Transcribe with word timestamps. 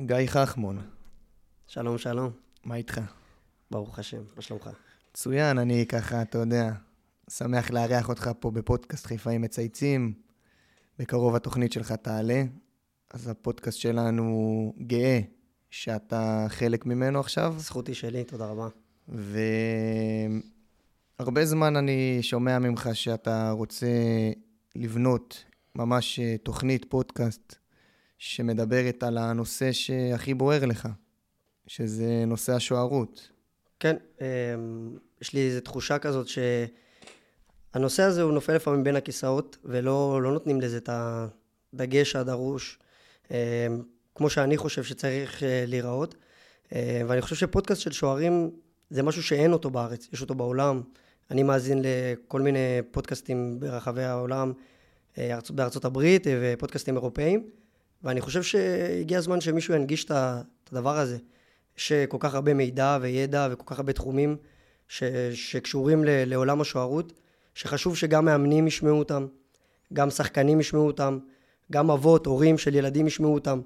גיא 0.00 0.26
חכמון, 0.26 0.78
שלום, 1.66 1.98
שלום. 1.98 2.30
מה 2.64 2.76
איתך? 2.76 3.00
ברוך 3.70 3.98
השם, 3.98 4.22
מה 4.36 4.42
שלומך? 4.42 4.70
מצוין, 5.10 5.58
אני 5.58 5.86
ככה, 5.86 6.22
אתה 6.22 6.38
יודע, 6.38 6.72
שמח 7.30 7.70
לארח 7.70 8.08
אותך 8.08 8.30
פה 8.40 8.50
בפודקאסט 8.50 9.06
חיפאים 9.06 9.40
מצייצים. 9.40 10.12
בקרוב 10.98 11.34
התוכנית 11.34 11.72
שלך 11.72 11.92
תעלה, 11.92 12.42
אז 13.10 13.28
הפודקאסט 13.28 13.78
שלנו 13.78 14.74
גאה 14.86 15.20
שאתה 15.70 16.46
חלק 16.48 16.86
ממנו 16.86 17.20
עכשיו. 17.20 17.54
זכותי 17.58 17.94
שלי, 17.94 18.24
תודה 18.24 18.46
רבה. 18.46 18.68
והרבה 21.18 21.44
זמן 21.44 21.76
אני 21.76 22.18
שומע 22.22 22.58
ממך 22.58 22.88
שאתה 22.92 23.50
רוצה 23.50 23.86
לבנות 24.76 25.44
ממש 25.74 26.20
אה, 26.20 26.36
תוכנית, 26.42 26.86
פודקאסט, 26.88 27.61
שמדברת 28.24 29.02
על 29.02 29.18
הנושא 29.18 29.72
שהכי 29.72 30.34
בוער 30.34 30.64
לך, 30.64 30.88
שזה 31.66 32.24
נושא 32.26 32.52
השוערות. 32.52 33.28
כן, 33.80 33.96
אמ, 34.20 34.26
יש 35.20 35.32
לי 35.32 35.40
איזו 35.40 35.60
תחושה 35.60 35.98
כזאת 35.98 36.26
שהנושא 37.74 38.02
הזה 38.02 38.22
הוא 38.22 38.32
נופל 38.32 38.54
לפעמים 38.54 38.84
בין 38.84 38.96
הכיסאות, 38.96 39.56
ולא 39.64 40.22
לא 40.22 40.32
נותנים 40.32 40.60
לזה 40.60 40.76
את 40.76 40.88
הדגש 40.92 42.16
הדרוש, 42.16 42.78
אמ, 43.30 43.36
כמו 44.14 44.30
שאני 44.30 44.56
חושב 44.56 44.82
שצריך 44.82 45.42
אה, 45.42 45.64
להיראות. 45.66 46.14
אה, 46.74 47.02
ואני 47.08 47.22
חושב 47.22 47.36
שפודקאסט 47.36 47.80
של 47.80 47.92
שוערים 47.92 48.50
זה 48.90 49.02
משהו 49.02 49.22
שאין 49.22 49.52
אותו 49.52 49.70
בארץ, 49.70 50.08
יש 50.12 50.20
אותו 50.20 50.34
בעולם. 50.34 50.82
אני 51.30 51.42
מאזין 51.42 51.82
לכל 51.82 52.40
מיני 52.40 52.78
פודקאסטים 52.90 53.60
ברחבי 53.60 54.02
העולם, 54.02 54.52
אה, 55.18 55.38
בארצות 55.50 55.84
הברית 55.84 56.26
ופודקאסטים 56.40 56.94
אירופאיים, 56.94 57.50
ואני 58.04 58.20
חושב 58.20 58.42
שהגיע 58.42 59.18
הזמן 59.18 59.40
שמישהו 59.40 59.74
ינגיש 59.74 60.04
את 60.04 60.12
הדבר 60.72 60.98
הזה. 60.98 61.18
יש 61.78 61.92
כל 62.08 62.16
כך 62.20 62.34
הרבה 62.34 62.54
מידע 62.54 62.98
וידע 63.00 63.48
וכל 63.50 63.64
כך 63.66 63.78
הרבה 63.78 63.92
תחומים 63.92 64.36
ש, 64.88 65.02
שקשורים 65.32 66.04
ל, 66.04 66.08
לעולם 66.08 66.60
השוערות, 66.60 67.12
שחשוב 67.54 67.96
שגם 67.96 68.24
מאמנים 68.24 68.66
ישמעו 68.66 68.98
אותם, 68.98 69.26
גם 69.92 70.10
שחקנים 70.10 70.60
ישמעו 70.60 70.86
אותם, 70.86 71.18
גם 71.72 71.90
אבות, 71.90 72.26
הורים 72.26 72.58
של 72.58 72.74
ילדים 72.74 73.06
ישמעו 73.06 73.34
אותם. 73.34 73.60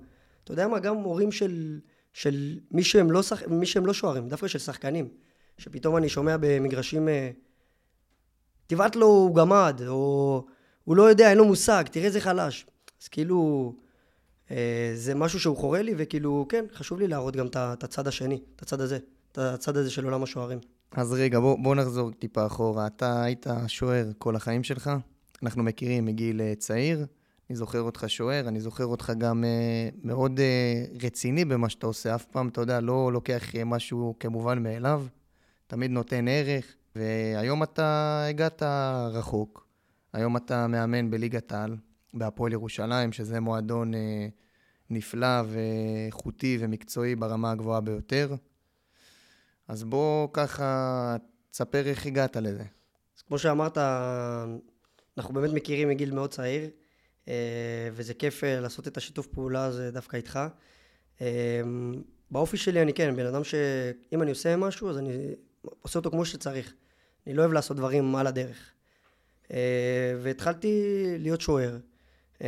אתה 0.44 0.52
יודע 0.52 0.68
מה, 0.68 0.78
גם 0.78 0.96
הורים 0.96 1.32
של, 1.32 1.80
של 2.12 2.58
מי, 2.70 2.84
שהם 2.84 3.10
לא 3.10 3.22
שח, 3.22 3.42
מי 3.48 3.66
שהם 3.66 3.86
לא 3.86 3.92
שוערים, 3.92 4.28
דווקא 4.28 4.48
של 4.48 4.58
שחקנים, 4.58 5.08
שפתאום 5.58 5.96
אני 5.96 6.08
שומע 6.08 6.36
במגרשים, 6.40 7.08
אה, 7.08 7.30
תבעט 8.66 8.96
לו 8.96 9.06
הוא 9.06 9.36
גמד, 9.36 9.80
או 9.86 10.44
הוא 10.84 10.96
לא 10.96 11.02
יודע, 11.02 11.30
אין 11.30 11.38
לו 11.38 11.44
מושג, 11.44 11.84
תראה 11.90 12.06
איזה 12.06 12.20
חלש. 12.20 12.66
אז 13.02 13.08
כאילו, 13.08 13.72
זה 14.94 15.14
משהו 15.14 15.40
שהוא 15.40 15.56
חורה 15.56 15.82
לי, 15.82 15.94
וכאילו, 15.96 16.46
כן, 16.48 16.64
חשוב 16.74 16.98
לי 16.98 17.08
להראות 17.08 17.36
גם 17.36 17.46
את 17.56 17.84
הצד 17.84 18.08
השני, 18.08 18.40
את 18.56 18.62
הצד 18.62 18.80
הזה, 18.80 18.98
את 19.32 19.38
הצד 19.38 19.76
הזה 19.76 19.90
של 19.90 20.04
עולם 20.04 20.22
השוערים. 20.22 20.58
אז 20.92 21.12
רגע, 21.12 21.40
בוא, 21.40 21.58
בוא 21.62 21.74
נחזור 21.74 22.10
טיפה 22.10 22.46
אחורה. 22.46 22.86
אתה 22.86 23.22
היית 23.22 23.46
שוער 23.66 24.10
כל 24.18 24.36
החיים 24.36 24.64
שלך, 24.64 24.90
אנחנו 25.42 25.62
מכירים 25.62 26.04
מגיל 26.04 26.40
אה, 26.40 26.54
צעיר, 26.58 27.06
אני 27.50 27.56
זוכר 27.56 27.80
אותך 27.80 28.04
שוער, 28.06 28.48
אני 28.48 28.60
זוכר 28.60 28.84
אותך 28.84 29.12
גם 29.18 29.44
אה, 29.44 29.88
מאוד 30.02 30.40
אה, 30.40 30.84
רציני 31.02 31.44
במה 31.44 31.68
שאתה 31.68 31.86
עושה, 31.86 32.14
אף 32.14 32.24
פעם, 32.24 32.48
אתה 32.48 32.60
יודע, 32.60 32.80
לא 32.80 33.12
לוקח 33.12 33.54
אה, 33.54 33.64
משהו 33.64 34.14
כמובן 34.20 34.62
מאליו, 34.62 35.06
תמיד 35.66 35.90
נותן 35.90 36.28
ערך, 36.28 36.74
והיום 36.96 37.62
אתה 37.62 38.24
הגעת 38.28 38.62
רחוק. 39.12 39.66
היום 40.12 40.36
אתה 40.36 40.66
מאמן 40.66 41.10
בליגת 41.10 41.52
העל, 41.52 41.76
בהפועל 42.18 42.52
ירושלים, 42.52 43.12
שזה 43.12 43.40
מועדון 43.40 43.94
אה, 43.94 44.28
נפלא 44.90 45.42
ואיכותי 45.46 46.58
ומקצועי 46.60 47.16
ברמה 47.16 47.50
הגבוהה 47.50 47.80
ביותר. 47.80 48.34
אז 49.68 49.84
בוא 49.84 50.28
ככה, 50.32 51.16
תספר 51.50 51.86
איך 51.86 52.06
הגעת 52.06 52.36
לזה. 52.36 52.64
אז 53.16 53.22
כמו 53.22 53.38
שאמרת, 53.38 53.78
אנחנו 55.18 55.34
באמת 55.34 55.50
מכירים 55.52 55.88
מגיל 55.88 56.14
מאוד 56.14 56.30
צעיר, 56.30 56.70
אה, 57.28 57.88
וזה 57.92 58.14
כיף 58.14 58.44
אה, 58.44 58.60
לעשות 58.60 58.88
את 58.88 58.96
השיתוף 58.96 59.26
פעולה 59.26 59.64
הזה 59.64 59.90
דווקא 59.90 60.16
איתך. 60.16 60.40
אה, 61.20 61.60
באופי 62.30 62.56
שלי 62.56 62.82
אני 62.82 62.94
כן, 62.94 63.16
בן 63.16 63.26
אדם 63.26 63.44
שאם 63.44 64.22
אני 64.22 64.30
עושה 64.30 64.56
משהו, 64.56 64.90
אז 64.90 64.98
אני 64.98 65.34
עושה 65.82 65.98
אותו 65.98 66.10
כמו 66.10 66.24
שצריך. 66.24 66.74
אני 67.26 67.34
לא 67.34 67.42
אוהב 67.42 67.52
לעשות 67.52 67.76
דברים 67.76 68.16
על 68.16 68.26
הדרך. 68.26 68.72
והתחלתי 70.22 71.04
להיות 71.18 71.40
שוער. 71.40 71.78
אמ, 72.40 72.46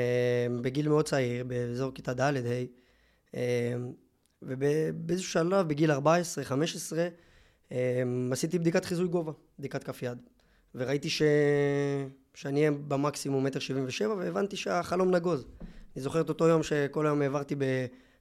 בגיל 0.62 0.88
מאוד 0.88 1.04
צעיר, 1.04 1.44
באזור 1.44 1.94
כיתה 1.94 2.14
ד', 2.14 2.20
ה', 2.20 2.64
אמ, 3.34 3.92
ובאיזשהו 4.42 5.30
שלב, 5.30 5.68
בגיל 5.68 5.90
14-15, 5.90 5.96
אמ, 7.72 8.28
עשיתי 8.32 8.58
בדיקת 8.58 8.84
חיזוי 8.84 9.08
גובה, 9.08 9.32
בדיקת 9.58 9.84
כף 9.84 10.02
יד. 10.02 10.18
וראיתי 10.74 11.10
ש... 11.10 11.22
שאני 12.34 12.60
אהיה 12.60 12.70
במקסימום 12.70 13.44
מטר 13.44 13.58
שבעים 13.58 13.84
ושבע, 13.88 14.14
והבנתי 14.14 14.56
שהחלום 14.56 15.14
נגוז. 15.14 15.46
אני 15.96 16.02
זוכר 16.02 16.20
את 16.20 16.28
אותו 16.28 16.48
יום 16.48 16.62
שכל 16.62 17.06
היום 17.06 17.22
העברתי 17.22 17.54
ב... 17.54 17.64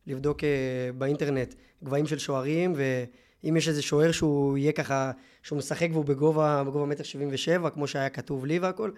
לבדוק 0.07 0.43
אה, 0.43 0.49
באינטרנט 0.97 1.53
גבהים 1.83 2.07
של 2.07 2.17
שוערים, 2.17 2.73
ואם 2.75 3.57
יש 3.57 3.67
איזה 3.67 3.81
שוער 3.81 4.11
שהוא 4.11 4.57
יהיה 4.57 4.71
ככה, 4.71 5.11
שהוא 5.43 5.57
משחק 5.57 5.87
והוא 5.91 6.05
בגובה, 6.05 6.63
בגובה 6.63 6.85
מטר 6.85 7.03
שבעים 7.03 7.29
ושבע, 7.31 7.69
כמו 7.69 7.87
שהיה 7.87 8.09
כתוב 8.09 8.45
לי 8.45 8.59
והכל, 8.59 8.91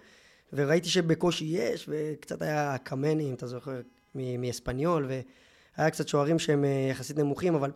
וראיתי 0.54 0.90
שבקושי 0.90 1.46
יש, 1.46 1.90
וקצת 1.90 2.42
היה 2.42 2.78
קמני, 2.78 3.30
אם 3.30 3.34
אתה 3.34 3.48
זוכר, 3.48 3.82
מאספניול, 4.16 5.08
והיה 5.08 5.90
קצת 5.90 6.08
שוערים 6.08 6.40
שהם 6.40 6.66
אה, 6.66 6.88
יחסית 6.92 7.18
נמוכים, 7.18 7.56
אבל 7.56 7.72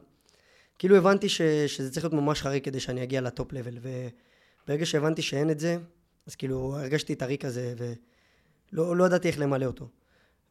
כאילו 0.80 0.96
הבנתי 0.96 1.30
ש, 1.30 1.42
שזה 1.68 1.92
צריך 1.92 2.06
להיות 2.06 2.14
ממש 2.14 2.42
חריג 2.42 2.64
כדי 2.64 2.80
שאני 2.80 3.04
אגיע 3.04 3.22
לטופ 3.22 3.54
לבל, 3.54 3.78
וברגע 4.64 4.86
שהבנתי 4.86 5.22
שאין 5.22 5.50
את 5.50 5.60
זה, 5.60 5.78
אז 6.28 6.36
כאילו 6.36 6.76
הרגשתי 6.78 7.14
את 7.14 7.22
הריק 7.22 7.46
הזה, 7.46 7.74
ולא 7.78 8.98
לא 8.98 9.04
ידעתי 9.04 9.28
איך 9.28 9.40
למלא 9.40 9.66
אותו. 9.66 9.88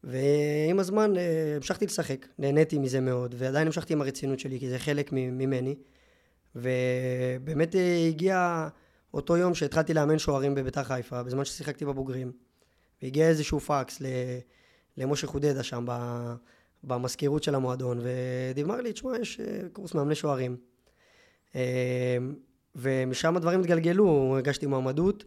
ועם 0.05 0.79
הזמן 0.79 1.17
אה, 1.17 1.53
המשכתי 1.57 1.87
לשחק, 1.87 2.27
נהניתי 2.39 2.79
מזה 2.79 3.01
מאוד, 3.01 3.35
ועדיין 3.39 3.67
המשכתי 3.67 3.93
עם 3.93 4.03
הרצינות 4.03 4.41
שלי, 4.41 4.61
כי 4.61 4.71
זה 4.71 4.79
חלק 4.79 5.13
ממני. 5.13 5.75
ובאמת 6.57 7.77
אה, 7.77 8.07
הגיע 8.09 8.69
אותו 9.15 9.37
יום 9.37 9.55
שהתחלתי 9.55 9.95
לאמן 9.95 10.19
שוערים 10.19 10.55
בביתר 10.55 10.85
חיפה, 10.85 11.23
בזמן 11.23 11.45
ששיחקתי 11.45 11.85
בבוגרים, 11.85 12.33
והגיע 13.03 13.29
איזשהו 13.29 13.61
פקס 13.61 14.03
למשה 14.97 15.27
חודדה 15.27 15.63
שם 15.63 15.87
במזכירות 16.85 17.43
של 17.43 17.55
המועדון, 17.55 18.01
ודיבר 18.03 18.81
לי, 18.81 18.93
תשמע, 18.93 19.19
יש 19.21 19.41
אה, 19.41 19.69
קורס 19.73 19.95
מאמני 19.95 20.15
שוערים. 20.15 20.57
אה, 21.55 22.17
ומשם 22.75 23.37
הדברים 23.37 23.61
התגלגלו, 23.61 24.37
הגשתי 24.39 24.67
מועמדות, 24.67 25.25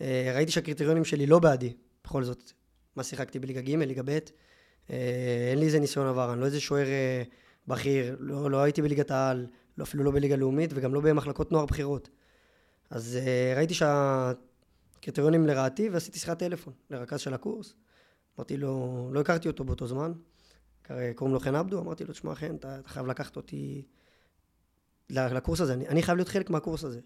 אה, 0.00 0.32
ראיתי 0.34 0.52
שהקריטריונים 0.52 1.04
שלי 1.04 1.26
לא 1.26 1.38
בעדי, 1.38 1.72
בכל 2.04 2.24
זאת, 2.24 2.52
מה 2.96 3.02
שיחקתי 3.02 3.38
בליגה 3.38 3.60
ג', 3.60 3.70
ליגה 3.70 4.02
ב', 4.04 4.18
אין 5.50 5.58
לי 5.58 5.66
איזה 5.66 5.80
ניסיון 5.80 6.06
עבר, 6.06 6.32
אני 6.32 6.40
לא 6.40 6.46
איזה 6.46 6.60
שוער 6.60 6.86
בכיר, 7.66 8.16
לא, 8.20 8.50
לא 8.50 8.62
הייתי 8.62 8.82
בליגת 8.82 9.10
העל, 9.10 9.46
לא, 9.78 9.84
אפילו 9.84 10.04
לא 10.04 10.10
בליגה 10.10 10.36
לאומית, 10.36 10.70
וגם 10.74 10.94
לא 10.94 11.00
במחלקות 11.00 11.52
נוער 11.52 11.66
בחירות. 11.66 12.08
אז 12.90 13.18
uh, 13.22 13.56
ראיתי 13.56 13.74
שהקריטריונים 13.74 15.46
לרעתי 15.46 15.88
ועשיתי 15.88 16.18
שיחת 16.18 16.38
טלפון 16.38 16.72
לרכז 16.90 17.20
של 17.20 17.34
הקורס. 17.34 17.74
אמרתי 18.38 18.56
לו, 18.56 19.08
לא 19.12 19.20
הכרתי 19.20 19.48
אותו 19.48 19.64
באותו 19.64 19.86
זמן, 19.86 20.12
קוראים 21.14 21.34
לו 21.34 21.40
חן 21.40 21.54
עבדו, 21.54 21.80
אמרתי 21.80 22.04
לו, 22.04 22.12
תשמע 22.12 22.34
חן, 22.34 22.54
אתה, 22.54 22.78
אתה 22.78 22.88
חייב 22.88 23.06
לקחת 23.06 23.36
אותי 23.36 23.82
לקורס 25.10 25.60
הזה, 25.60 25.72
אני, 25.72 25.88
אני 25.88 26.02
חייב 26.02 26.16
להיות 26.16 26.28
חלק 26.28 26.50
מהקורס 26.50 26.84
הזה. 26.84 27.00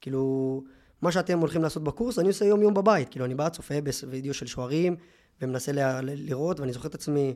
כאילו, 0.00 0.64
מה 1.02 1.12
שאתם 1.12 1.38
הולכים 1.38 1.62
לעשות 1.62 1.84
בקורס, 1.84 2.18
אני 2.18 2.28
עושה 2.28 2.44
יום 2.44 2.62
יום 2.62 2.74
בבית. 2.74 3.08
כאילו, 3.08 3.24
אני 3.24 3.34
בא, 3.34 3.48
צופה 3.48 3.74
בווידאו 3.80 4.34
של 4.34 4.46
שוערים, 4.46 4.96
ומנסה 5.42 5.72
ל- 5.72 6.00
ל- 6.00 6.28
לראות, 6.28 6.60
ואני 6.60 6.72
זוכר 6.72 6.88
את 6.88 6.94
עצמי, 6.94 7.34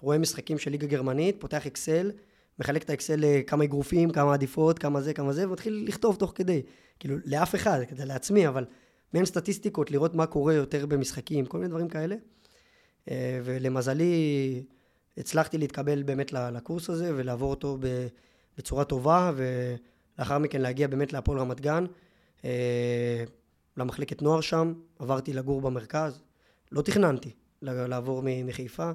רואה 0.00 0.18
משחקים 0.18 0.58
של 0.58 0.70
ליגה 0.70 0.86
גרמנית, 0.86 1.36
פותח 1.40 1.66
אקסל, 1.66 2.10
מחלק 2.58 2.82
את 2.82 2.90
האקסל 2.90 3.16
לכמה 3.18 3.64
אגרופים, 3.64 4.10
כמה 4.10 4.34
עדיפות, 4.34 4.78
כמה 4.78 5.00
זה, 5.00 5.14
כמה 5.14 5.32
זה, 5.32 5.48
ומתחיל 5.48 5.84
לכתוב 5.88 6.16
תוך 6.16 6.32
כדי. 6.34 6.62
כאילו, 6.98 7.16
לאף 7.24 7.54
אחד, 7.54 7.80
כדי 7.88 8.06
לעצמי, 8.06 8.48
אבל 8.48 8.64
מעין 9.12 9.24
סטטיסטיקות, 9.24 9.90
לראות 9.90 10.14
מה 10.14 10.26
קורה 10.26 10.54
יותר 10.54 10.86
במשחקים, 10.86 11.46
כל 11.46 11.58
מיני 11.58 11.70
דברים 11.70 11.88
כאלה. 11.88 12.16
אה, 13.10 13.40
ולמזלי, 13.44 14.64
הצלחתי 15.18 15.58
להתקבל 15.58 16.02
באמת 16.02 16.32
לקורס 16.32 16.90
הזה 16.90 17.12
ולעבור 17.16 17.50
אותו 17.50 17.78
בצורה 18.58 18.84
טובה, 18.84 19.32
ולאחר 19.36 20.38
מכן 20.38 20.60
להגיע 20.60 20.88
באמת 20.88 21.12
להפועל 21.12 21.38
רמת 21.38 21.60
גן, 21.60 21.84
אה, 22.44 23.24
למחלקת 23.76 24.22
נוער 24.22 24.40
שם, 24.40 24.72
עברתי 24.98 25.32
לגור 25.32 25.60
במרכז, 25.60 26.22
לא 26.72 26.82
תכננתי 26.82 27.30
לעבור 27.62 28.22
מחיפה, 28.24 28.90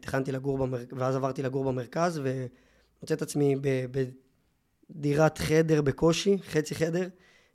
תכננתי 0.00 0.32
לגור 0.32 0.58
במרכז, 0.58 0.98
ואז 0.98 1.16
עברתי 1.16 1.42
לגור 1.42 1.64
במרכז, 1.64 2.20
ומוצא 2.24 3.14
את 3.14 3.22
עצמי 3.22 3.56
דירת 4.90 5.38
חדר 5.38 5.82
בקושי, 5.82 6.38
חצי 6.42 6.74
חדר, 6.74 7.08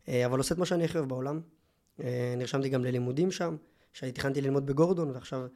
אה, 0.07 0.25
אבל 0.25 0.37
עושה 0.37 0.53
את 0.53 0.59
מה 0.59 0.65
שאני 0.65 0.85
הכי 0.85 0.97
אוהב 0.97 1.09
בעולם. 1.09 1.41
אה, 2.03 2.33
נרשמתי 2.37 2.69
גם 2.69 2.85
ללימודים 2.85 3.31
שם, 3.31 3.55
שהתחלתי 3.93 4.41
ללמוד 4.41 4.65
בגורדון, 4.65 5.11
ועכשיו 5.11 5.47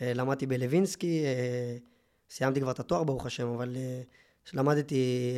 אה, 0.00 0.14
למדתי 0.14 0.46
בלווינסקי, 0.46 1.24
סיימתי 2.30 2.60
כבר 2.60 2.70
את 2.70 2.80
התואר, 2.80 3.04
ברוך 3.04 3.26
השם, 3.26 3.48
אבל 3.48 3.76
למדתי 4.54 5.34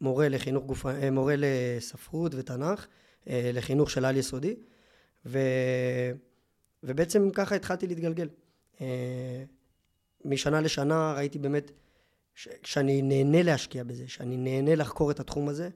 מורה 0.00 0.28
לחינוך 0.28 0.64
גוף... 0.64 0.86
מורה 1.12 1.34
לספרות 1.38 2.32
ותנ"ך, 2.34 2.86
לחינוך 3.26 3.90
של 3.90 4.04
על 4.04 4.16
יסודי, 4.16 4.56
ו... 5.26 5.38
ובעצם 6.82 7.30
ככה 7.30 7.54
התחלתי 7.54 7.86
להתגלגל. 7.86 8.28
משנה 10.24 10.60
לשנה 10.60 11.12
ראיתי 11.16 11.38
באמת 11.38 11.70
ש... 12.34 12.48
שאני 12.64 13.02
נהנה 13.02 13.42
להשקיע 13.42 13.84
בזה, 13.84 14.08
שאני 14.08 14.36
נהנה 14.36 14.74
לחקור 14.74 15.10
את 15.10 15.20
התחום 15.20 15.48
הזה, 15.48 15.68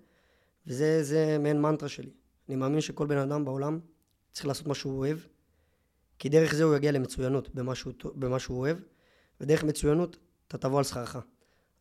וזה 0.66 1.36
מעין 1.40 1.62
מנטרה 1.62 1.88
שלי. 1.88 2.10
אני 2.48 2.56
מאמין 2.56 2.80
שכל 2.80 3.06
בן 3.06 3.18
אדם 3.18 3.44
בעולם 3.44 3.80
צריך 4.32 4.46
לעשות 4.46 4.66
מה 4.66 4.74
שהוא 4.74 4.98
אוהב, 4.98 5.18
כי 6.18 6.28
דרך 6.28 6.54
זה 6.54 6.64
הוא 6.64 6.76
יגיע 6.76 6.92
למצוינות 6.92 7.54
במה 7.54 7.74
שהוא, 7.74 7.92
במה 8.14 8.38
שהוא 8.38 8.58
אוהב, 8.58 8.76
ודרך 9.40 9.64
מצוינות 9.64 10.16
אתה 10.48 10.58
תבוא 10.58 10.78
על 10.78 10.84
שכרך. 10.84 11.16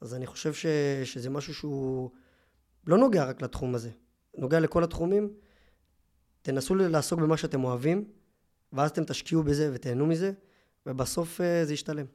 אז 0.02 0.14
אני 0.14 0.26
חושב 0.26 0.54
ש, 0.54 0.66
שזה 1.04 1.30
משהו 1.30 1.54
שהוא 1.54 2.12
לא 2.88 2.98
נוגע 2.98 3.26
רק 3.26 3.42
לתחום 3.42 3.76
הזה, 3.76 3.90
נוגע 4.38 4.60
לכל 4.60 4.84
התחומים. 4.84 5.34
תנסו 6.42 6.76
לעסוק 6.76 7.20
במה 7.20 7.38
שאתם 7.38 7.64
אוהבים, 7.64 8.06
ואז 8.74 8.92
אתם 8.92 9.04
תשקיעו 9.04 9.44
בזה 9.44 9.72
ותהנו 9.74 10.06
מזה, 10.06 10.32
ובסוף 10.86 11.42
אה, 11.42 11.66
זה 11.66 11.74
ישתלם. 11.74 12.06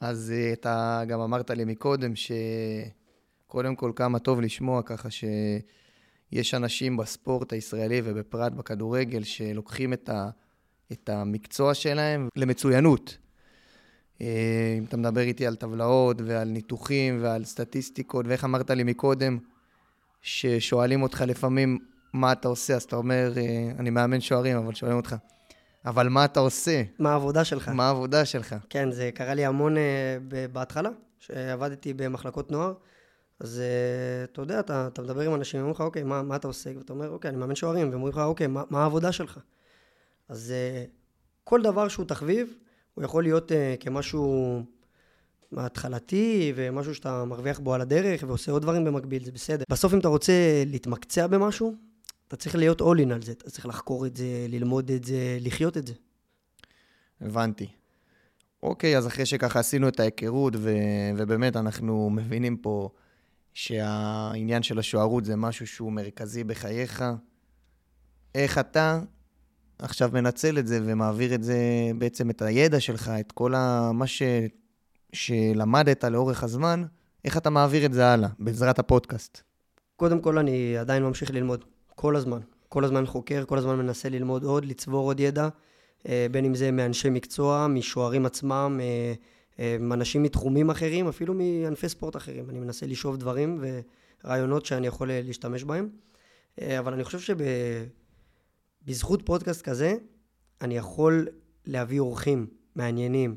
אז 0.00 0.32
אה, 0.36 0.52
אתה 0.52 1.02
גם 1.08 1.20
אמרת 1.20 1.50
לי 1.50 1.64
מקודם 1.64 2.12
שקודם 2.16 3.76
כל 3.76 3.92
כמה 3.96 4.18
טוב 4.18 4.40
לשמוע 4.40 4.82
ככה 4.82 5.08
שיש 5.10 6.54
אנשים 6.54 6.96
בספורט 6.96 7.52
הישראלי 7.52 8.00
ובפרט 8.04 8.52
בכדורגל 8.52 9.22
שלוקחים 9.22 9.92
את, 9.92 10.08
ה, 10.08 10.30
את 10.92 11.08
המקצוע 11.08 11.74
שלהם 11.74 12.28
למצוינות. 12.36 13.18
אה, 14.20 14.74
אם 14.78 14.84
אתה 14.84 14.96
מדבר 14.96 15.20
איתי 15.20 15.46
על 15.46 15.56
טבלאות 15.56 16.16
ועל 16.24 16.48
ניתוחים 16.48 17.18
ועל 17.22 17.44
סטטיסטיקות, 17.44 18.26
ואיך 18.26 18.44
אמרת 18.44 18.70
לי 18.70 18.84
מקודם, 18.84 19.38
ששואלים 20.22 21.02
אותך 21.02 21.24
לפעמים 21.26 21.78
מה 22.12 22.32
אתה 22.32 22.48
עושה, 22.48 22.74
אז 22.74 22.82
אתה 22.82 22.96
אומר, 22.96 23.32
אה, 23.36 23.70
אני 23.78 23.90
מאמן 23.90 24.20
שוערים, 24.20 24.56
אבל 24.56 24.74
שואלים 24.74 24.96
אותך, 24.96 25.16
אבל 25.86 26.08
מה 26.08 26.24
אתה 26.24 26.40
עושה? 26.40 26.82
מה 26.98 27.12
העבודה 27.12 27.44
שלך? 27.44 27.68
מה 27.68 27.86
העבודה 27.86 28.24
שלך? 28.24 28.54
כן, 28.70 28.90
זה 28.90 29.10
קרה 29.14 29.34
לי 29.34 29.44
המון 29.44 29.76
uh, 29.76 29.80
בהתחלה, 30.52 30.90
שעבדתי 31.18 31.94
במחלקות 31.94 32.50
נוער. 32.50 32.74
אז 33.40 33.62
uh, 33.62 34.30
אתה 34.32 34.42
יודע, 34.42 34.60
אתה, 34.60 34.88
אתה 34.92 35.02
מדבר 35.02 35.20
עם 35.20 35.34
אנשים, 35.34 35.60
אומרים 35.60 35.74
לך, 35.74 35.80
אוקיי, 35.80 36.02
מה, 36.02 36.22
מה 36.22 36.36
אתה 36.36 36.48
עושה? 36.48 36.70
ואתה 36.78 36.92
אומר, 36.92 37.10
אוקיי, 37.10 37.28
אני 37.28 37.38
מאמן 37.38 37.54
שוערים, 37.54 37.86
והם 37.86 37.94
אומרים 37.94 38.12
לך, 38.12 38.18
אוקיי, 38.18 38.46
מה, 38.46 38.62
מה 38.70 38.82
העבודה 38.82 39.12
שלך? 39.12 39.38
אז 40.28 40.52
uh, 40.52 40.90
כל 41.44 41.62
דבר 41.62 41.88
שהוא 41.88 42.06
תחביב, 42.06 42.54
הוא 42.94 43.04
יכול 43.04 43.22
להיות 43.22 43.50
uh, 43.50 43.54
כמשהו 43.80 44.62
התחלתי, 45.56 46.52
ומשהו 46.56 46.94
שאתה 46.94 47.24
מרוויח 47.24 47.58
בו 47.58 47.74
על 47.74 47.80
הדרך, 47.80 48.24
ועושה 48.26 48.52
עוד 48.52 48.62
דברים 48.62 48.84
במקביל, 48.84 49.24
זה 49.24 49.32
בסדר. 49.32 49.64
בסוף 49.70 49.94
אם 49.94 49.98
אתה 49.98 50.08
רוצה 50.08 50.32
להתמקצע 50.66 51.26
במשהו, 51.26 51.74
אתה 52.28 52.36
צריך 52.36 52.56
להיות 52.56 52.80
all 52.80 53.06
in 53.06 53.12
על 53.12 53.22
זה, 53.22 53.32
אתה 53.32 53.50
צריך 53.50 53.66
לחקור 53.66 54.06
את 54.06 54.16
זה, 54.16 54.46
ללמוד 54.48 54.90
את 54.90 55.04
זה, 55.04 55.38
לחיות 55.40 55.76
את 55.76 55.86
זה. 55.86 55.94
הבנתי. 57.20 57.66
אוקיי, 58.62 58.98
אז 58.98 59.06
אחרי 59.06 59.26
שככה 59.26 59.60
עשינו 59.60 59.88
את 59.88 60.00
ההיכרות, 60.00 60.54
ו... 60.56 60.74
ובאמת 61.16 61.56
אנחנו 61.56 62.10
מבינים 62.10 62.56
פה 62.56 62.88
שהעניין 63.54 64.62
של 64.62 64.78
השוערות 64.78 65.24
זה 65.24 65.36
משהו 65.36 65.66
שהוא 65.66 65.92
מרכזי 65.92 66.44
בחייך, 66.44 67.04
איך 68.34 68.58
אתה 68.58 69.00
עכשיו 69.78 70.10
מנצל 70.12 70.58
את 70.58 70.66
זה 70.66 70.80
ומעביר 70.84 71.34
את 71.34 71.42
זה, 71.42 71.58
בעצם 71.98 72.30
את 72.30 72.42
הידע 72.42 72.80
שלך, 72.80 73.12
את 73.20 73.32
כל 73.32 73.54
ה... 73.54 73.90
מה 73.92 74.06
ש... 74.06 74.22
שלמדת 75.12 76.04
לאורך 76.04 76.42
הזמן, 76.42 76.84
איך 77.24 77.36
אתה 77.36 77.50
מעביר 77.50 77.86
את 77.86 77.92
זה 77.92 78.06
הלאה, 78.06 78.28
בעזרת 78.38 78.78
הפודקאסט? 78.78 79.42
קודם 79.96 80.20
כל, 80.20 80.38
אני 80.38 80.78
עדיין 80.78 81.02
ממשיך 81.02 81.30
ללמוד. 81.30 81.64
כל 81.94 82.16
הזמן. 82.16 82.40
כל 82.68 82.84
הזמן 82.84 83.06
חוקר, 83.06 83.44
כל 83.44 83.58
הזמן 83.58 83.78
מנסה 83.78 84.08
ללמוד 84.08 84.44
עוד, 84.44 84.64
לצבור 84.64 85.06
עוד 85.06 85.20
ידע, 85.20 85.48
אה, 86.08 86.26
בין 86.30 86.44
אם 86.44 86.54
זה 86.54 86.70
מאנשי 86.70 87.10
מקצוע, 87.10 87.66
משוערים 87.66 88.26
עצמם, 88.26 88.80
אה, 88.82 89.12
אה, 89.58 89.76
אנשים 89.92 90.22
מתחומים 90.22 90.70
אחרים, 90.70 91.08
אפילו 91.08 91.34
מענפי 91.34 91.88
ספורט 91.88 92.16
אחרים. 92.16 92.50
אני 92.50 92.58
מנסה 92.58 92.86
לשאוב 92.86 93.16
דברים 93.16 93.64
ורעיונות 94.24 94.66
שאני 94.66 94.86
יכול 94.86 95.10
להשתמש 95.12 95.64
בהם. 95.64 95.88
אבל 96.78 96.92
אני 96.92 97.04
חושב 97.04 97.34
שבזכות 98.86 99.22
פודקאסט 99.26 99.62
כזה, 99.62 99.94
אני 100.60 100.76
יכול 100.76 101.28
להביא 101.66 102.00
אורחים 102.00 102.46
מעניינים, 102.74 103.36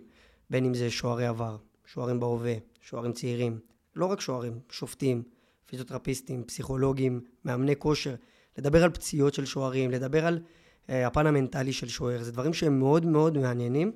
בין 0.50 0.66
אם 0.66 0.74
זה 0.74 0.90
שוערי 0.90 1.26
עבר, 1.26 1.58
שוערים 1.86 2.20
בהווה, 2.20 2.54
שוערים 2.82 3.14
צעירים, 3.14 3.60
לא 3.96 4.06
רק 4.06 4.22
שוערים, 4.22 4.60
שופטים, 4.70 5.24
פיזיותרפיסטים, 5.66 6.44
פסיכולוגים, 6.44 7.22
מאמני 7.46 7.76
כושר. 7.76 8.16
לדבר 8.58 8.84
על 8.84 8.90
פציעות 8.90 9.34
של 9.34 9.46
שוערים, 9.46 9.92
לדבר 9.92 10.26
על 10.26 10.40
uh, 10.40 10.92
הפן 10.92 11.28
המנטלי 11.28 11.74
של 11.74 11.88
שוער, 11.88 12.24
זה 12.24 12.32
דברים 12.32 12.54
שהם 12.54 12.80
מאוד 12.80 13.06
מאוד 13.06 13.38
מעניינים, 13.38 13.92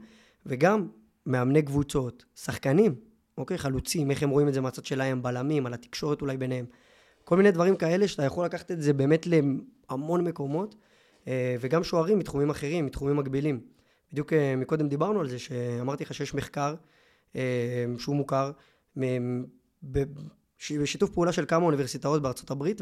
וגם 0.46 0.88
מאמני 1.25 1.62
קבוצות, 1.62 2.25
שחקנים, 2.36 2.96
אוקיי? 3.38 3.58
חלוצים, 3.58 4.12
איך 4.12 4.24
הם 4.24 4.30
רואים 4.30 4.48
את 4.48 4.54
זה 4.54 4.62
מהצד 4.62 4.86
שלהם, 4.86 5.24
בלמים, 5.24 5.66
על 5.66 5.74
התקשורת 5.74 6.22
אולי 6.22 6.38
ביניהם. 6.38 6.66
כל 7.24 7.38
מיני 7.38 7.52
דברים 7.52 7.75
כאלה 7.75 8.08
שאתה 8.08 8.24
יכול 8.24 8.46
לקחת 8.46 8.72
את 8.72 8.81
זה 8.81 8.94
באמת 8.94 9.28
להמון 9.28 10.24
מקומות, 10.24 10.75
uh, 10.75 11.28
וגם 11.60 11.84
שוערים 11.84 12.19
מתחומים 12.19 12.50
אחרים, 12.50 12.86
מתחומים 12.86 13.18
מקבילים. 13.18 13.60
בדיוק 14.12 14.34
uh, 14.34 14.36
מקודם 14.58 14.88
דיברנו 14.88 15.19
על 15.19 15.30
זה, 15.30 15.40
שאמרתי 15.40 16.04
לך 16.04 16.13
שיש 16.13 16.34
מחקר 16.34 16.75
uh, 17.34 17.38
שהוא 17.98 18.16
מוכר, 18.16 18.52
בשיתוף 20.68 21.10
פעולה 21.10 21.31
של 21.31 21.46
כמה 21.48 21.66
אוניברסיטאות 21.66 22.22
בארצות 22.22 22.52
הברית, 22.52 22.81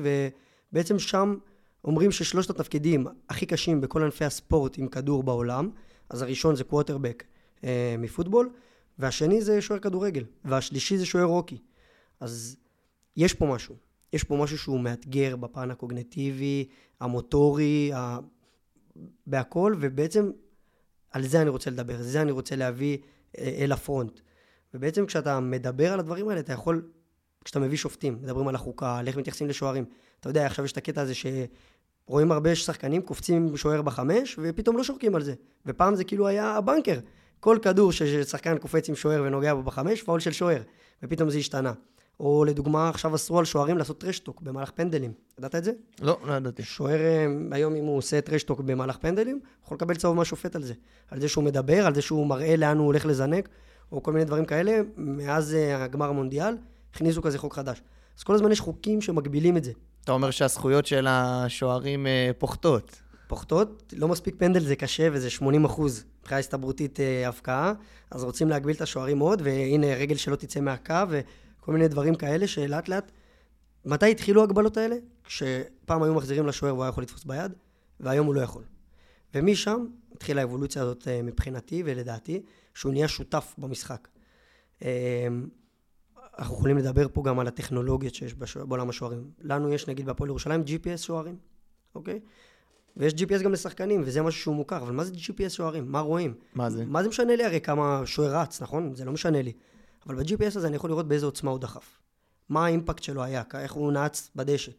ובעצם 0.72 1.00
שם 1.00 1.36
אומרים 1.84 2.12
ששלושת 2.12 2.50
התפקידים 2.50 3.08
הכי 3.30 3.46
קשים 3.46 3.82
בכל 3.82 4.04
ענפי 4.04 4.26
הספורט 4.26 4.78
עם 4.78 4.88
כדור 4.88 5.24
בעולם, 5.24 5.70
אז 6.10 6.22
הראשון 6.22 6.56
זה 6.56 6.64
קווטרבק 6.64 7.24
אה, 7.64 7.96
מפוטבול, 7.98 8.50
והשני 9.00 9.42
זה 9.42 9.62
שוער 9.62 9.80
כדורגל, 9.80 10.24
והשלישי 10.46 10.98
זה 10.98 11.06
שוער 11.06 11.24
רוקי. 11.24 11.58
אז 12.20 12.58
יש 13.18 13.34
פה 13.34 13.46
משהו. 13.46 13.76
יש 14.14 14.24
פה 14.24 14.36
משהו 14.36 14.58
שהוא 14.58 14.80
מאתגר 14.80 15.36
בפן 15.36 15.72
הקוגנטיבי, 15.72 16.68
המוטורי, 17.00 17.92
ה... 17.94 18.20
בהכל, 19.28 19.76
ובעצם 19.80 20.32
על 21.12 21.28
זה 21.28 21.42
אני 21.42 21.50
רוצה 21.50 21.70
לדבר, 21.70 22.02
זה 22.02 22.22
אני 22.22 22.32
רוצה 22.32 22.56
להביא 22.56 22.98
אה, 23.38 23.58
אל 23.60 23.72
הפרונט. 23.72 24.20
ובעצם 24.74 25.06
כשאתה 25.06 25.40
מדבר 25.40 25.94
על 25.94 26.00
הדברים 26.00 26.30
האלה, 26.30 26.40
אתה 26.40 26.54
יכול, 26.54 26.90
כשאתה 27.46 27.60
מביא 27.60 27.78
שופטים, 27.78 28.18
מדברים 28.22 28.48
על 28.48 28.56
החוקה, 28.56 28.98
על 28.98 29.08
איך 29.08 29.18
מתייחסים 29.18 29.48
לשוערים, 29.48 29.86
אתה 30.20 30.30
יודע, 30.30 30.46
עכשיו 30.46 30.66
יש 30.66 30.72
את 30.72 30.78
הקטע 30.78 31.02
הזה 31.02 31.14
שרואים 31.16 32.32
הרבה 32.32 32.56
שחקנים 32.56 33.02
קופצים 33.02 33.48
עם 33.48 33.58
שוער 33.58 33.82
בחמש, 33.82 34.40
ופתאום 34.42 34.78
לא 34.78 34.84
שורקים 34.84 35.16
על 35.16 35.24
זה. 35.24 35.34
ופעם 35.66 35.96
זה 35.96 36.04
כאילו 36.04 36.28
היה 36.28 36.56
הבנקר. 36.56 37.00
כל 37.40 37.58
כדור 37.62 37.92
ששחקן 37.92 38.58
קופץ 38.58 38.90
עם 38.90 38.96
שוער 38.96 39.24
ונוגע 39.26 39.54
בו 39.54 39.64
בחמש, 39.64 40.04
פאול 40.04 40.20
של 40.20 40.32
שוער. 40.32 40.62
ופתאום 41.04 41.30
זה 41.30 41.38
השתנה. 41.38 41.74
או 42.20 42.46
לדוגמה, 42.46 42.90
עכשיו 42.90 43.16
אסרו 43.16 43.40
על 43.40 43.46
שוערים 43.46 43.78
לעשות 43.78 44.00
טרשטוק 44.00 44.42
במהלך 44.42 44.72
פנדלים. 44.72 45.12
ידעת 45.40 45.56
את 45.56 45.64
זה? 45.64 45.72
לא, 46.02 46.20
לא 46.28 46.34
ידעתי. 46.34 46.64
שוער, 46.64 47.00
אה, 47.00 47.26
היום 47.52 47.76
אם 47.76 47.86
הוא 47.86 47.98
עושה 47.98 48.22
טרשטוק 48.22 48.60
במהלך 48.60 48.98
פנדלים, 48.98 49.36
הוא 49.36 49.66
יכול 49.66 49.76
לקבל 49.76 49.96
צהוב 49.96 50.16
מהשופט 50.16 50.56
על 50.56 50.64
זה. 50.64 50.74
על 51.12 51.22
זה 51.22 51.28
שהוא 51.28 51.44
מדבר, 51.44 51.86
על 51.86 51.96
זה 51.96 52.02
שהוא 52.02 52.28
מראה 52.28 52.56
לאן 52.56 52.78
הוא 52.78 52.86
הולך 52.86 53.06
לזנק, 53.06 53.50
או 53.92 54.04
כל 54.04 54.14
מיני 54.14 54.26
דברים 54.26 54.46
כאלה. 54.46 54.82
מאז 54.98 55.54
אה, 55.54 55.84
הגמר 55.84 56.10
המונדיאל, 56.10 56.58
הכניסו 56.94 57.22
כזה 57.22 57.38
חוק 57.38 57.54
חדש. 57.54 57.82
אז 58.18 58.24
כל 58.24 58.36
הזמן 58.36 58.52
יש 58.52 58.60
חוקים 58.60 59.02
שמגבילים 59.02 59.58
את 59.58 59.64
זה. 59.64 59.72
אתה 60.04 60.12
אומר 60.12 60.32
שהזכויות 60.32 60.86
של 60.86 61.08
השוערים 61.10 62.08
אה, 62.08 62.32
פוחתות. 62.38 63.02
פוחתות, 63.28 63.94
לא 63.98 64.08
מספיק 64.08 64.36
פנדל 64.38 64.60
זה 64.60 64.76
קשה 64.76 65.08
וזה 65.12 65.30
80 65.30 65.66
אחוז 65.66 66.06
מבחינה 66.20 66.40
הסתברותית 66.40 67.00
אה, 67.00 67.30
הפקעה, 67.30 67.74
אז 68.12 68.24
רוצים 68.24 68.50
להגביל 68.50 68.76
את 68.76 68.82
השוערים 68.82 69.20
עוד, 69.20 69.42
והנה 69.46 69.88
רגל 69.96 70.16
שלא 70.16 70.36
תצא 70.36 70.60
מהקו 70.60 70.94
וכל 71.10 71.72
מיני 71.72 71.88
דברים 71.88 72.16
כאלה 72.16 72.48
שלאט 72.48 72.90
לאט... 72.90 73.12
מתי 73.86 74.12
התחילו 74.12 74.42
ההגבלות 74.42 74.78
האלה? 74.78 74.96
כשפעם 75.24 76.04
היו 76.04 76.14
מחזירים 76.14 76.48
לשוער 76.48 76.74
והוא 76.74 76.84
היה 76.84 76.90
יכול 76.90 77.04
לתפוס 77.04 77.24
ביד, 77.24 77.52
והיום 78.00 78.28
הוא 78.28 78.36
לא 78.36 78.42
יכול. 78.42 78.64
ומשם 79.34 79.86
התחילה 80.16 80.42
האבולוציה 80.42 80.82
הזאת 80.82 81.08
אה, 81.08 81.22
מבחינתי 81.22 81.84
ולדעתי, 81.86 82.42
שהוא 82.74 82.92
נהיה 82.92 83.08
שותף 83.08 83.56
במשחק. 83.58 84.08
אנחנו 86.40 86.56
יכולים 86.56 86.78
לדבר 86.78 87.08
פה 87.14 87.24
גם 87.24 87.40
על 87.40 87.48
הטכנולוגיות 87.48 88.16
שיש 88.16 88.36
בעולם 88.68 88.90
השוערים. 88.90 89.32
לנו 89.42 89.74
יש 89.74 89.88
נגיד 89.88 90.06
בהפועל 90.06 90.30
ירושלים 90.30 90.64
GPS 90.68 90.98
שוערים, 90.98 91.36
אוקיי? 91.96 92.20
ויש 92.98 93.14
GPS 93.14 93.44
גם 93.44 93.52
לשחקנים, 93.52 94.02
וזה 94.06 94.22
משהו 94.22 94.42
שהוא 94.42 94.56
מוכר, 94.56 94.78
אבל 94.78 94.92
מה 94.92 95.04
זה 95.04 95.14
GPS 95.14 95.50
שוערים? 95.50 95.92
מה 95.92 96.00
רואים? 96.00 96.34
מה 96.56 96.70
זה? 96.70 96.86
מה 96.86 97.04
זה 97.04 97.10
משנה 97.10 97.36
לי 97.36 97.46
הרי 97.46 97.62
כמה 97.62 98.02
שוער 98.06 98.36
רץ, 98.36 98.62
נכון? 98.62 98.96
זה 98.96 99.06
לא 99.06 99.12
משנה 99.12 99.42
לי. 99.42 99.54
אבל 100.06 100.16
ב-GPS 100.16 100.58
הזה 100.58 100.68
אני 100.68 100.76
יכול 100.76 100.90
לראות 100.90 101.08
באיזה 101.08 101.26
עוצמה 101.26 101.52
הוא 101.52 101.60
דחף. 101.60 102.00
מה 102.50 102.66
האימפקט 102.66 103.04
שלו 103.04 103.24
היה, 103.24 103.44
איך 103.54 103.74
הוא 103.74 103.92
נעץ 103.92 104.30
בדשא. 104.36 104.72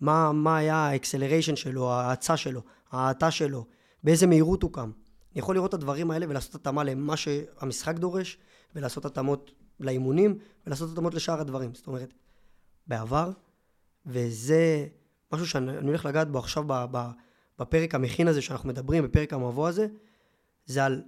מה, 0.00 0.32
מה 0.32 0.56
היה 0.56 0.76
ה 0.76 0.82
acceleration 0.82 1.56
שלו, 1.56 1.90
ההאצה 1.90 2.36
שלו, 2.36 2.60
ההאטה 2.90 3.30
שלו, 3.30 3.64
באיזה 4.04 4.26
מהירות 4.26 4.62
הוא 4.62 4.72
קם. 4.72 4.90
אני 5.32 5.40
יכול 5.40 5.54
לראות 5.54 5.68
את 5.68 5.74
הדברים 5.74 6.10
האלה 6.10 6.26
ולעשות 6.28 6.54
התאמה 6.54 6.84
למה 6.84 7.16
שהמשחק 7.16 7.94
דורש, 7.98 8.38
ולעשות 8.74 9.04
התאמות 9.04 9.52
לאימונים 9.80 10.38
ולעשות 10.66 10.92
התאמות 10.92 11.14
לשאר 11.14 11.40
הדברים. 11.40 11.74
זאת 11.74 11.86
אומרת, 11.86 12.14
בעבר, 12.86 13.30
וזה 14.06 14.86
משהו 15.32 15.46
שאני 15.46 15.86
הולך 15.86 16.06
לגעת 16.06 16.30
בו 16.30 16.38
עכשיו 16.38 16.64
בפרק 17.58 17.94
המכין 17.94 18.28
הזה 18.28 18.42
שאנחנו 18.42 18.68
מדברים, 18.68 19.04
בפרק 19.04 19.32
המבוא 19.32 19.68
הזה, 19.68 19.86
זה 20.66 20.84
על 20.84 21.02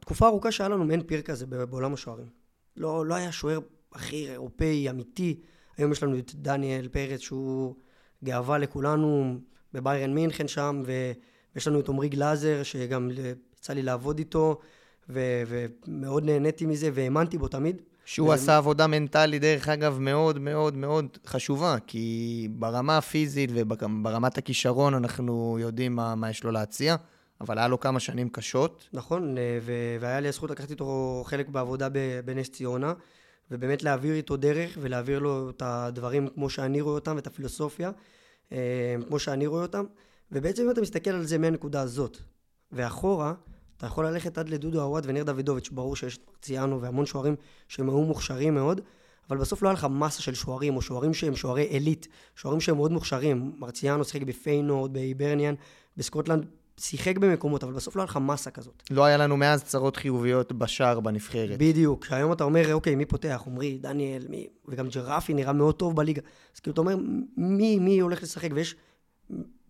תקופה 0.00 0.26
ארוכה 0.26 0.52
שהיה 0.52 0.68
לנו 0.68 0.84
מעין 0.84 1.02
פיר 1.02 1.22
כזה 1.22 1.46
בעולם 1.46 1.94
השוערים. 1.94 2.28
לא, 2.76 3.06
לא 3.06 3.14
היה 3.14 3.32
שוער 3.32 3.58
הכי 3.92 4.30
אירופאי, 4.30 4.90
אמיתי. 4.90 5.40
היום 5.76 5.92
יש 5.92 6.02
לנו 6.02 6.18
את 6.18 6.34
דניאל 6.34 6.88
פרץ 6.88 7.20
שהוא 7.20 7.74
גאווה 8.24 8.58
לכולנו 8.58 9.38
בביירן 9.72 10.14
מינכן 10.14 10.48
שם, 10.48 10.82
ויש 10.84 11.68
לנו 11.68 11.80
את 11.80 11.88
עמרי 11.88 12.08
גלאזר 12.08 12.62
שגם 12.62 13.10
יצא 13.58 13.72
לי 13.72 13.82
לעבוד 13.82 14.18
איתו, 14.18 14.60
ו- 15.08 15.42
ומאוד 15.48 16.24
נהניתי 16.24 16.66
מזה 16.66 16.90
והאמנתי 16.94 17.38
בו 17.38 17.48
תמיד. 17.48 17.76
שהוא 18.04 18.28
ו... 18.28 18.32
עשה 18.32 18.56
עבודה 18.56 18.86
מנטלית, 18.86 19.42
דרך 19.42 19.68
אגב, 19.68 19.98
מאוד 19.98 20.38
מאוד 20.38 20.76
מאוד 20.76 21.18
חשובה, 21.26 21.76
כי 21.86 22.48
ברמה 22.50 22.98
הפיזית 22.98 23.50
וברמת 23.54 24.38
הכישרון 24.38 24.94
אנחנו 24.94 25.56
יודעים 25.60 25.96
מה, 25.96 26.14
מה 26.14 26.30
יש 26.30 26.44
לו 26.44 26.50
להציע. 26.50 26.96
אבל 27.40 27.58
היה 27.58 27.68
לו 27.68 27.80
כמה 27.80 28.00
שנים 28.00 28.28
קשות. 28.28 28.88
נכון, 28.92 29.36
ו- 29.62 29.96
והיה 30.00 30.20
לי 30.20 30.28
הזכות 30.28 30.50
לקחת 30.50 30.70
איתו 30.70 31.22
חלק 31.26 31.48
בעבודה 31.48 31.88
בנס 32.24 32.50
ציונה, 32.50 32.92
ובאמת 33.50 33.82
להעביר 33.82 34.14
איתו 34.14 34.36
דרך 34.36 34.78
ולהעביר 34.80 35.18
לו 35.18 35.50
את 35.50 35.62
הדברים 35.66 36.28
כמו 36.28 36.50
שאני 36.50 36.80
רואה 36.80 36.94
אותם, 36.94 37.16
ואת 37.16 37.26
הפילוסופיה, 37.26 37.90
אה, 38.52 38.96
כמו 39.08 39.18
שאני 39.18 39.46
רואה 39.46 39.62
אותם. 39.62 39.84
ובעצם 40.32 40.62
אם 40.62 40.70
אתה 40.70 40.80
מסתכל 40.80 41.10
על 41.10 41.24
זה 41.24 41.38
מהנקודה 41.38 41.80
הזאת, 41.80 42.18
ואחורה, 42.72 43.34
אתה 43.76 43.86
יכול 43.86 44.06
ללכת 44.06 44.38
עד 44.38 44.48
לדודו 44.48 44.82
עווד 44.82 45.04
וניר 45.06 45.24
דוידוביץ', 45.24 45.68
ברור 45.72 45.96
שיש 45.96 46.16
את 46.16 46.22
מרציאנו 46.28 46.80
והמון 46.82 47.06
שוערים 47.06 47.36
שהם 47.68 47.88
היו 47.88 48.00
מוכשרים 48.00 48.54
מאוד, 48.54 48.80
אבל 49.30 49.38
בסוף 49.38 49.62
לא 49.62 49.68
היה 49.68 49.74
לך 49.74 49.86
מסה 49.90 50.22
של 50.22 50.34
שוערים, 50.34 50.76
או 50.76 50.82
שוערים 50.82 51.14
שהם 51.14 51.36
שוערי 51.36 51.62
עילית, 51.62 52.08
שוערים 52.36 52.60
שהם 52.60 52.76
מאוד 52.76 52.92
מוכשרים. 52.92 53.52
מרציאנו 53.58 54.04
שיחק 54.04 54.22
בפיינורד, 54.22 54.92
באיברניאן, 54.92 55.54
בסקוטלנד, 55.96 56.46
שיחק 56.80 57.18
במקומות, 57.18 57.64
אבל 57.64 57.72
בסוף 57.72 57.96
לא 57.96 58.02
היה 58.02 58.04
לך 58.04 58.16
מסה 58.16 58.50
כזאת. 58.50 58.82
לא 58.90 59.04
היה 59.04 59.16
לנו 59.16 59.36
מאז 59.36 59.64
צרות 59.64 59.96
חיוביות 59.96 60.52
בשער 60.52 61.00
בנבחרת. 61.00 61.58
בדיוק. 61.58 62.06
היום 62.10 62.32
אתה 62.32 62.44
אומר, 62.44 62.72
אוקיי, 62.72 62.94
מי 62.94 63.04
פותח? 63.04 63.42
עמרי, 63.46 63.78
דניאל, 63.78 64.26
מי... 64.28 64.46
וגם 64.68 64.88
ג'רפי 64.88 65.34
נראה 65.34 65.52
מאוד 65.52 65.74
טוב 65.74 65.96
בליגה. 65.96 66.22
אז 66.54 66.60
כאילו, 66.60 66.72
אתה 66.72 66.80
אומר, 66.80 66.96
מי, 67.36 67.78
מי 67.78 68.00
הולך 68.00 68.22
לשחק? 68.22 68.50
ויש... 68.54 68.74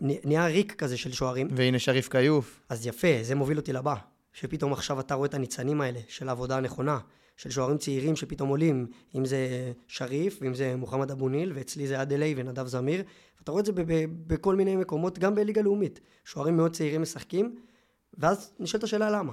נהיה 0.01 0.47
ריק 0.47 0.75
כזה 0.75 0.97
של 0.97 1.13
שוערים. 1.13 1.49
והנה 1.51 1.79
שריף 1.79 2.09
כיוף. 2.09 2.61
אז 2.69 2.87
יפה, 2.87 3.09
זה 3.23 3.35
מוביל 3.35 3.57
אותי 3.57 3.73
לבא. 3.73 3.95
שפתאום 4.33 4.73
עכשיו 4.73 5.01
אתה 5.01 5.15
רואה 5.15 5.27
את 5.27 5.35
הניצנים 5.35 5.81
האלה 5.81 6.01
של 6.09 6.29
העבודה 6.29 6.57
הנכונה, 6.57 6.99
של 7.37 7.51
שוערים 7.51 7.79
צעירים 7.79 8.17
שפתאום 8.17 8.49
עולים, 8.49 8.87
אם 9.15 9.25
זה 9.25 9.73
שריף, 9.89 10.39
ואם 10.41 10.55
זה 10.55 10.77
מוחמד 10.77 11.11
אבו 11.11 11.29
ניל, 11.29 11.53
ואצלי 11.55 11.87
זה 11.87 12.03
אדלי 12.03 12.35
ונדב 12.37 12.67
זמיר, 12.67 13.03
אתה 13.43 13.53
רואה 13.53 13.61
את 13.61 13.67
זה 13.67 13.73
בכל 14.27 14.57
מיני 14.57 14.77
מקומות, 14.77 15.19
גם 15.19 15.35
בליגה 15.35 15.63
לאומית. 15.63 16.01
שוערים 16.25 16.57
מאוד 16.57 16.73
צעירים 16.73 17.03
משחקים, 17.03 17.57
ואז 18.19 18.53
נשאלת 18.59 18.85
השאלה 18.85 19.11
למה. 19.11 19.33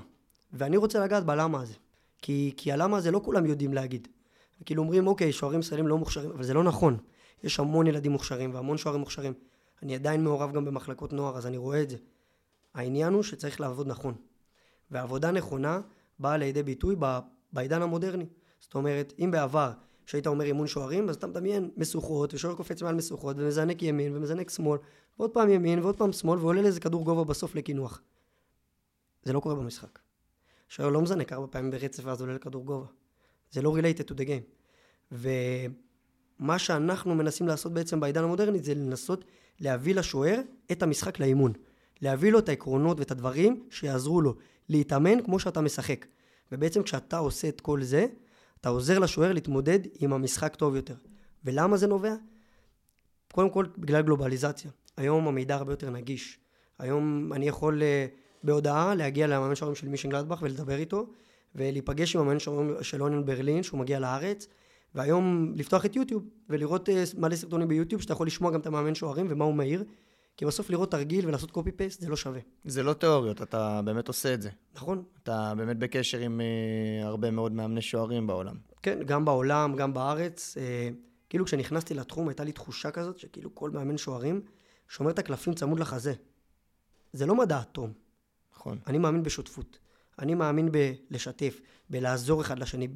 ואני 0.53 0.77
רוצה 0.77 0.99
לגעת 0.99 1.25
בלמה 1.25 1.61
הזה. 1.61 1.73
כי, 2.21 2.53
כי 2.57 2.71
הלמה 2.71 2.97
הזה 2.97 3.11
לא 3.11 3.21
כולם 3.23 3.45
יודעים 3.45 3.73
להגיד. 3.73 4.07
כאילו 4.65 4.83
אומרים, 4.83 5.07
אוקיי, 5.07 5.31
שוערים 5.31 5.59
ישראלים 5.59 5.87
לא 5.87 5.97
מוכשרים, 5.97 6.31
אבל 6.31 6.43
זה 6.43 6.53
לא 6.53 6.63
נכון. 6.63 6.97
יש 7.43 7.59
המון 7.59 7.87
ילדים 7.87 8.11
מוכשרים 8.11 8.53
והמון 8.53 8.77
שוערים 8.77 8.99
מוכשרים. 8.99 9.33
אני 9.83 9.95
עדיין 9.95 10.23
מעורב 10.23 10.53
גם 10.53 10.65
במחלקות 10.65 11.13
נוער, 11.13 11.37
אז 11.37 11.47
אני 11.47 11.57
רואה 11.57 11.81
את 11.81 11.89
זה. 11.89 11.97
העניין 12.73 13.13
הוא 13.13 13.23
שצריך 13.23 13.61
לעבוד 13.61 13.87
נכון. 13.87 14.15
ועבודה 14.91 15.31
נכונה 15.31 15.81
באה 16.19 16.37
לידי 16.37 16.63
ביטוי 16.63 16.95
בעידן 17.53 17.81
המודרני. 17.81 18.25
זאת 18.59 18.75
אומרת, 18.75 19.13
אם 19.19 19.31
בעבר 19.31 19.71
כשהיית 20.05 20.27
אומר 20.27 20.45
אימון 20.45 20.67
שוערים, 20.67 21.09
אז 21.09 21.15
אתה 21.15 21.27
מדמיין 21.27 21.71
משוכות, 21.77 22.33
ושוער 22.33 22.55
קופץ 22.55 22.81
מעל 22.81 22.95
משוכות, 22.95 23.35
ומזנק 23.39 23.83
ימין, 23.83 24.15
ומזנק 24.15 24.49
שמאל, 24.49 24.79
ועוד 25.19 25.31
פעם 25.31 25.49
ימין, 25.49 25.79
ועוד 25.79 25.97
פעם 25.97 26.13
שמאל, 26.13 26.39
ועולה 26.39 26.61
לאיזה 26.61 26.79
כדור 26.79 27.05
גובה 27.05 27.23
בסוף 27.23 27.55
לקינוח. 27.55 28.01
זה 29.23 29.33
לא 29.33 29.39
קורה 29.39 29.55
במשחק. 29.55 29.99
שוער 30.69 30.89
לא 30.89 31.01
מזנק 31.01 31.33
ארבע 31.33 31.47
פעמים 31.51 31.71
ברצף 31.71 32.05
ואז 32.05 32.21
עולה 32.21 32.33
לכדור 32.33 32.65
גובה. 32.65 32.87
זה 33.51 33.61
לא 33.61 33.77
related 33.77 34.03
to 34.03 34.13
the 34.13 34.25
game. 34.27 34.45
ומה 35.11 36.59
שאנחנו 36.59 37.15
מנסים 37.15 37.47
לעשות 37.47 37.73
בעצם 37.73 37.99
בעידן 37.99 38.23
המודרני 38.23 38.59
זה 38.59 38.73
לנסות 38.73 39.25
להביא 39.61 39.95
לשוער 39.95 40.41
את 40.71 40.83
המשחק 40.83 41.19
לאימון. 41.19 41.53
להביא 42.01 42.31
לו 42.31 42.39
את 42.39 42.49
העקרונות 42.49 42.99
ואת 42.99 43.11
הדברים 43.11 43.63
שיעזרו 43.69 44.21
לו 44.21 44.35
להתאמן 44.69 45.23
כמו 45.23 45.39
שאתה 45.39 45.61
משחק. 45.61 46.05
ובעצם 46.51 46.83
כשאתה 46.83 47.17
עושה 47.17 47.47
את 47.47 47.61
כל 47.61 47.83
זה, 47.83 48.05
אתה 48.61 48.69
עוזר 48.69 48.99
לשוער 48.99 49.33
להתמודד 49.33 49.79
עם 49.99 50.13
המשחק 50.13 50.55
טוב 50.55 50.75
יותר. 50.75 50.95
ולמה 51.45 51.77
זה 51.77 51.87
נובע? 51.87 52.15
קודם 53.31 53.49
כל, 53.49 53.65
בגלל 53.77 54.01
גלובליזציה. 54.01 54.71
היום 54.97 55.27
המידע 55.27 55.55
הרבה 55.55 55.73
יותר 55.73 55.89
נגיש. 55.89 56.39
היום 56.79 57.33
אני 57.33 57.47
יכול 57.47 57.83
אה, 57.83 58.05
בהודעה 58.43 58.95
להגיע 58.95 59.27
למאמן 59.27 59.55
שוערים 59.55 59.75
של 59.75 59.87
מישן 59.87 60.09
גלדבך 60.09 60.41
ולדבר 60.41 60.77
איתו, 60.77 61.09
ולהיפגש 61.55 62.15
עם 62.15 62.21
המאמן 62.21 62.39
שוערים 62.39 62.75
של 62.81 63.01
אוניון 63.01 63.25
ברלין, 63.25 63.63
שהוא 63.63 63.79
מגיע 63.79 63.99
לארץ, 63.99 64.47
והיום 64.95 65.53
לפתוח 65.55 65.85
את 65.85 65.95
יוטיוב 65.95 66.23
ולראות 66.49 66.89
אה, 66.89 67.03
מלא 67.17 67.35
סרטונים 67.35 67.67
ביוטיוב, 67.67 68.01
שאתה 68.01 68.13
יכול 68.13 68.27
לשמוע 68.27 68.51
גם 68.51 68.59
את 68.59 68.67
המאמן 68.67 68.95
שוערים 68.95 69.27
ומה 69.29 69.45
הוא 69.45 69.53
מעיר. 69.53 69.83
כי 70.37 70.45
בסוף 70.45 70.69
לראות 70.69 70.91
תרגיל 70.91 71.27
ולעשות 71.27 71.51
קופי 71.51 71.71
פייסט 71.71 72.01
זה 72.01 72.09
לא 72.09 72.15
שווה. 72.15 72.39
זה 72.65 72.83
לא 72.83 72.93
תיאוריות, 72.93 73.41
אתה 73.41 73.81
באמת 73.85 74.07
עושה 74.07 74.33
את 74.33 74.41
זה. 74.41 74.49
נכון. 74.75 75.03
אתה 75.23 75.53
באמת 75.57 75.77
בקשר 75.77 76.19
עם 76.19 76.41
uh, 76.41 77.05
הרבה 77.05 77.31
מאוד 77.31 77.51
מאמני 77.51 77.81
שוערים 77.81 78.27
בעולם. 78.27 78.55
כן, 78.83 78.99
גם 79.05 79.25
בעולם, 79.25 79.75
גם 79.75 79.93
בארץ. 79.93 80.57
Uh, 80.57 80.95
כאילו 81.29 81.45
כשנכנסתי 81.45 81.93
לתחום 81.93 82.27
הייתה 82.27 82.43
לי 82.43 82.51
תחושה 82.51 82.91
כזאת 82.91 83.19
שכאילו 83.19 83.55
כל 83.55 83.69
מאמן 83.69 83.97
שוערים 83.97 84.41
שומר 84.89 85.11
את 85.11 85.19
הקלפים 85.19 85.53
צמוד 85.53 85.79
לחזה. 85.79 86.13
זה 87.13 87.25
לא 87.25 87.35
מדע 87.35 87.61
אטום. 87.61 87.93
נכון. 88.55 88.77
אני 88.87 88.97
מאמין 88.97 89.23
בשותפות. 89.23 89.79
אני 90.19 90.33
מאמין 90.33 90.69
בלשתף, 90.71 91.61
בלעזור 91.89 92.41
אחד 92.41 92.59
לשני, 92.59 92.87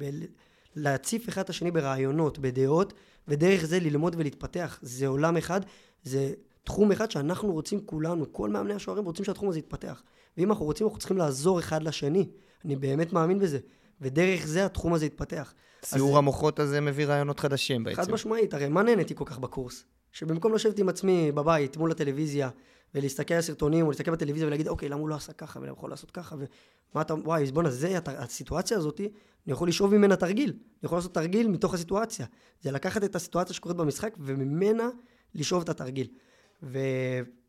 בלהציף 0.76 1.28
אחד 1.28 1.42
את 1.42 1.50
השני 1.50 1.70
ברעיונות, 1.70 2.38
בדעות, 2.38 2.92
ודרך 3.28 3.64
זה 3.64 3.80
ללמוד 3.80 4.14
ולהתפתח. 4.18 4.78
זה 4.82 5.06
עולם 5.06 5.36
אחד, 5.36 5.60
זה 6.02 6.32
תחום 6.64 6.92
אחד 6.92 7.10
שאנחנו 7.10 7.52
רוצים 7.52 7.80
כולנו, 7.86 8.32
כל 8.32 8.50
מאמני 8.50 8.74
השוערים 8.74 9.04
רוצים 9.04 9.24
שהתחום 9.24 9.48
הזה 9.48 9.58
יתפתח. 9.58 10.02
ואם 10.36 10.50
אנחנו 10.50 10.64
רוצים, 10.64 10.86
אנחנו 10.86 10.98
צריכים 10.98 11.18
לעזור 11.18 11.58
אחד 11.58 11.82
לשני. 11.82 12.28
אני 12.64 12.76
באמת 12.76 13.12
מאמין 13.12 13.38
בזה. 13.38 13.58
ודרך 14.00 14.46
זה 14.46 14.64
התחום 14.64 14.94
הזה 14.94 15.06
יתפתח. 15.06 15.54
סיור 15.84 16.10
אז... 16.10 16.16
המוחות 16.16 16.58
הזה 16.58 16.80
מביא 16.80 17.06
רעיונות 17.06 17.40
חדשים 17.40 17.84
בעצם. 17.84 18.02
חד 18.02 18.10
משמעית, 18.10 18.54
הרי 18.54 18.68
מה 18.68 18.82
נהניתי 18.82 19.14
כל 19.14 19.24
כך 19.24 19.38
בקורס? 19.38 19.84
שבמקום 20.12 20.54
לשבת 20.54 20.78
עם 20.78 20.88
עצמי 20.88 21.32
בבית 21.32 21.76
מול 21.76 21.90
הטלוויזיה 21.90 22.50
ולהסתכל 22.96 23.34
על 23.34 23.40
סרטונים 23.40 23.84
או 23.84 23.90
להסתכל 23.90 24.10
בטלוויזיה 24.10 24.46
ולהגיד 24.46 24.68
אוקיי 24.68 24.88
למה 24.88 25.00
הוא 25.00 25.08
לא 25.08 25.14
עשה 25.14 25.32
ככה 25.32 25.58
ולמה 25.58 25.70
הוא 25.70 25.78
יכול 25.78 25.90
לעשות 25.90 26.10
ככה 26.10 26.36
ומה 26.36 27.02
אתה 27.02 27.14
וואי 27.14 27.44
בואנה 27.52 27.70
זה 27.70 27.98
הסיטואציה 28.06 28.76
הזאת 28.76 29.00
אני 29.00 29.52
יכול 29.52 29.68
לשאוב 29.68 29.94
ממנה 29.94 30.16
תרגיל 30.16 30.50
אני 30.50 30.60
יכול 30.82 30.98
לעשות 30.98 31.14
תרגיל 31.14 31.48
מתוך 31.48 31.74
הסיטואציה 31.74 32.26
זה 32.62 32.70
לקחת 32.70 33.04
את 33.04 33.16
הסיטואציה 33.16 33.54
שקורית 33.54 33.76
במשחק 33.76 34.16
וממנה 34.20 34.88
לשאוב 35.34 35.62
את 35.62 35.68
התרגיל 35.68 36.08
ו... 36.62 36.78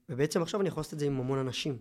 ובעצם 0.09 0.41
עכשיו 0.41 0.61
אני 0.61 0.69
יכול 0.69 0.81
לעשות 0.81 0.93
את 0.93 0.99
זה 0.99 1.05
עם 1.05 1.19
המון 1.19 1.39
אנשים. 1.39 1.77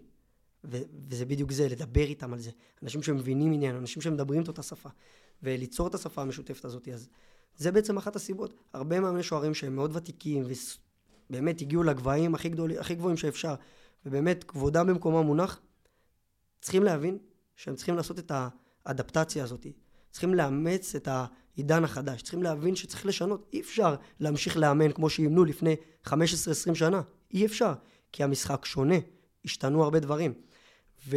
ו... 0.64 0.78
וזה 1.08 1.24
בדיוק 1.24 1.52
זה, 1.52 1.68
לדבר 1.68 2.04
איתם 2.04 2.32
על 2.32 2.38
זה. 2.38 2.50
אנשים 2.82 3.02
שמבינים 3.02 3.52
עניין, 3.52 3.76
אנשים 3.76 4.02
שמדברים 4.02 4.42
את 4.42 4.48
אותה 4.48 4.62
שפה. 4.62 4.88
וליצור 5.42 5.86
את 5.86 5.94
השפה 5.94 6.22
המשותפת 6.22 6.64
הזאת. 6.64 6.88
אז 6.88 7.08
זה 7.56 7.72
בעצם 7.72 7.96
אחת 7.96 8.16
הסיבות. 8.16 8.62
הרבה 8.72 9.00
מאמני 9.00 9.22
שוערים 9.22 9.54
שהם 9.54 9.76
מאוד 9.76 9.96
ותיקים, 9.96 10.42
ובאמת 11.30 11.60
הגיעו 11.60 11.82
לגבהים 11.82 12.34
הכי, 12.34 12.48
גדול, 12.48 12.78
הכי 12.78 12.94
גבוהים 12.94 13.16
שאפשר, 13.16 13.54
ובאמת 14.06 14.44
כבודם 14.44 14.86
במקומם 14.86 15.26
מונח, 15.26 15.60
צריכים 16.60 16.82
להבין 16.82 17.18
שהם 17.56 17.74
צריכים 17.74 17.96
לעשות 17.96 18.18
את 18.18 18.32
האדפטציה 18.86 19.44
הזאת. 19.44 19.66
צריכים 20.10 20.34
לאמץ 20.34 20.94
את 20.94 21.08
העידן 21.08 21.84
החדש. 21.84 22.22
צריכים 22.22 22.42
להבין 22.42 22.76
שצריך 22.76 23.06
לשנות. 23.06 23.48
אי 23.52 23.60
אפשר 23.60 23.94
להמשיך 24.20 24.56
לאמן 24.56 24.92
כמו 24.92 25.10
שאימנו 25.10 25.44
לפני 25.44 25.76
15-20 26.06 26.12
שנה. 26.74 27.02
אי 27.34 27.46
אפשר, 27.46 27.72
כי 28.12 28.22
המשחק 28.22 28.64
שונה, 28.64 28.94
השתנו 29.44 29.84
הרבה 29.84 30.00
דברים. 30.00 30.32
ו... 31.08 31.16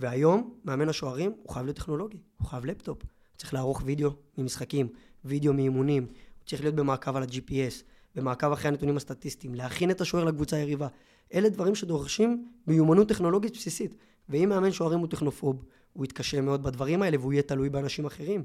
והיום, 0.00 0.54
מאמן 0.64 0.88
השוערים, 0.88 1.32
הוא 1.42 1.52
חייב 1.52 1.66
להיות 1.66 1.76
טכנולוגי, 1.76 2.18
הוא 2.36 2.46
חייב 2.48 2.64
לפטופ. 2.64 3.02
הוא 3.02 3.38
צריך 3.38 3.54
לערוך 3.54 3.82
וידאו 3.84 4.10
ממשחקים, 4.38 4.88
וידאו 5.24 5.52
מאימונים, 5.52 6.02
הוא 6.02 6.46
צריך 6.46 6.62
להיות 6.62 6.74
במעקב 6.74 7.16
על 7.16 7.22
ה-GPS, 7.22 7.82
במעקב 8.14 8.52
אחרי 8.52 8.68
הנתונים 8.68 8.96
הסטטיסטיים, 8.96 9.54
להכין 9.54 9.90
את 9.90 10.00
השוער 10.00 10.24
לקבוצה 10.24 10.56
היריבה. 10.56 10.88
אלה 11.34 11.48
דברים 11.48 11.74
שדורשים 11.74 12.48
מיומנות 12.66 13.08
טכנולוגית 13.08 13.52
בסיסית. 13.52 13.94
ואם 14.28 14.48
מאמן 14.48 14.72
שוערים 14.72 14.98
הוא 14.98 15.08
טכנופוב, 15.08 15.64
הוא 15.92 16.04
יתקשה 16.04 16.40
מאוד 16.40 16.62
בדברים 16.62 17.02
האלה 17.02 17.18
והוא 17.18 17.32
יהיה 17.32 17.42
תלוי 17.42 17.70
באנשים 17.70 18.06
אחרים. 18.06 18.42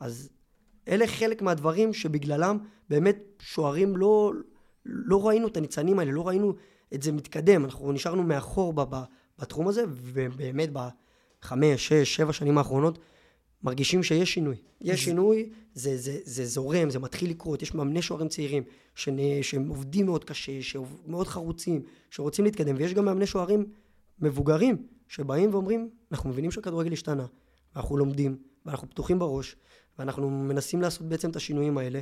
אז 0.00 0.28
אלה 0.88 1.06
חלק 1.06 1.42
מהדברים 1.42 1.92
שבגללם 1.92 2.58
באמת 2.90 3.18
שוערים 3.40 3.96
לא, 3.96 4.32
לא 4.86 5.26
ראינו 5.26 5.48
את 5.48 5.56
הניצנים 5.56 5.98
האלה, 5.98 6.12
לא 6.12 6.28
ראינו 6.28 6.54
את 6.94 7.02
זה 7.02 7.12
מתקדם, 7.12 7.64
אנחנו 7.64 7.92
נשארנו 7.92 8.22
מאחור 8.22 8.74
בתחום 9.38 9.68
הזה, 9.68 9.84
ובאמת 9.88 10.70
בחמש, 10.72 11.88
שש, 11.88 12.16
שבע 12.16 12.32
שנים 12.32 12.58
האחרונות, 12.58 12.98
מרגישים 13.64 14.02
שיש 14.02 14.34
שינוי. 14.34 14.56
יש 14.80 15.04
שינוי, 15.04 15.50
זה, 15.74 15.96
זה, 15.96 16.18
זה 16.24 16.46
זורם, 16.46 16.90
זה 16.90 16.98
מתחיל 16.98 17.30
לקרות, 17.30 17.62
יש 17.62 17.74
מאמני 17.74 18.02
שוערים 18.02 18.28
צעירים 18.28 18.62
שנ- 18.94 19.42
שהם 19.42 19.68
עובדים 19.68 20.06
מאוד 20.06 20.24
קשה, 20.24 20.62
שמאוד 20.62 21.26
חרוצים, 21.26 21.82
שרוצים 22.10 22.44
להתקדם, 22.44 22.74
ויש 22.78 22.94
גם 22.94 23.04
מאמני 23.04 23.26
שוערים 23.26 23.66
מבוגרים 24.18 24.86
שבאים 25.08 25.54
ואומרים, 25.54 25.90
אנחנו 26.12 26.30
מבינים 26.30 26.50
שהכדורגל 26.50 26.92
השתנה, 26.92 27.26
ואנחנו 27.74 27.96
לומדים, 27.96 28.36
ואנחנו 28.66 28.90
פתוחים 28.90 29.18
בראש, 29.18 29.56
ואנחנו 29.98 30.30
מנסים 30.30 30.82
לעשות 30.82 31.08
בעצם 31.08 31.30
את 31.30 31.36
השינויים 31.36 31.78
האלה, 31.78 32.00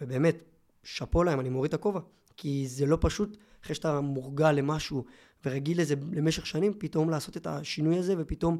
ובאמת, 0.00 0.36
שאפו 0.84 1.24
להם, 1.24 1.40
אני 1.40 1.48
מוריד 1.48 1.68
את 1.68 1.74
הכובע, 1.74 2.00
כי 2.36 2.64
זה 2.68 2.86
לא 2.86 2.98
פשוט 3.00 3.36
אחרי 3.64 3.74
שאתה 3.74 4.00
מורגל 4.00 4.52
למשהו 4.52 5.04
ורגיל 5.46 5.80
לזה 5.80 5.94
למשך 6.12 6.46
שנים, 6.46 6.72
פתאום 6.78 7.10
לעשות 7.10 7.36
את 7.36 7.46
השינוי 7.46 7.98
הזה, 7.98 8.14
ופתאום 8.18 8.58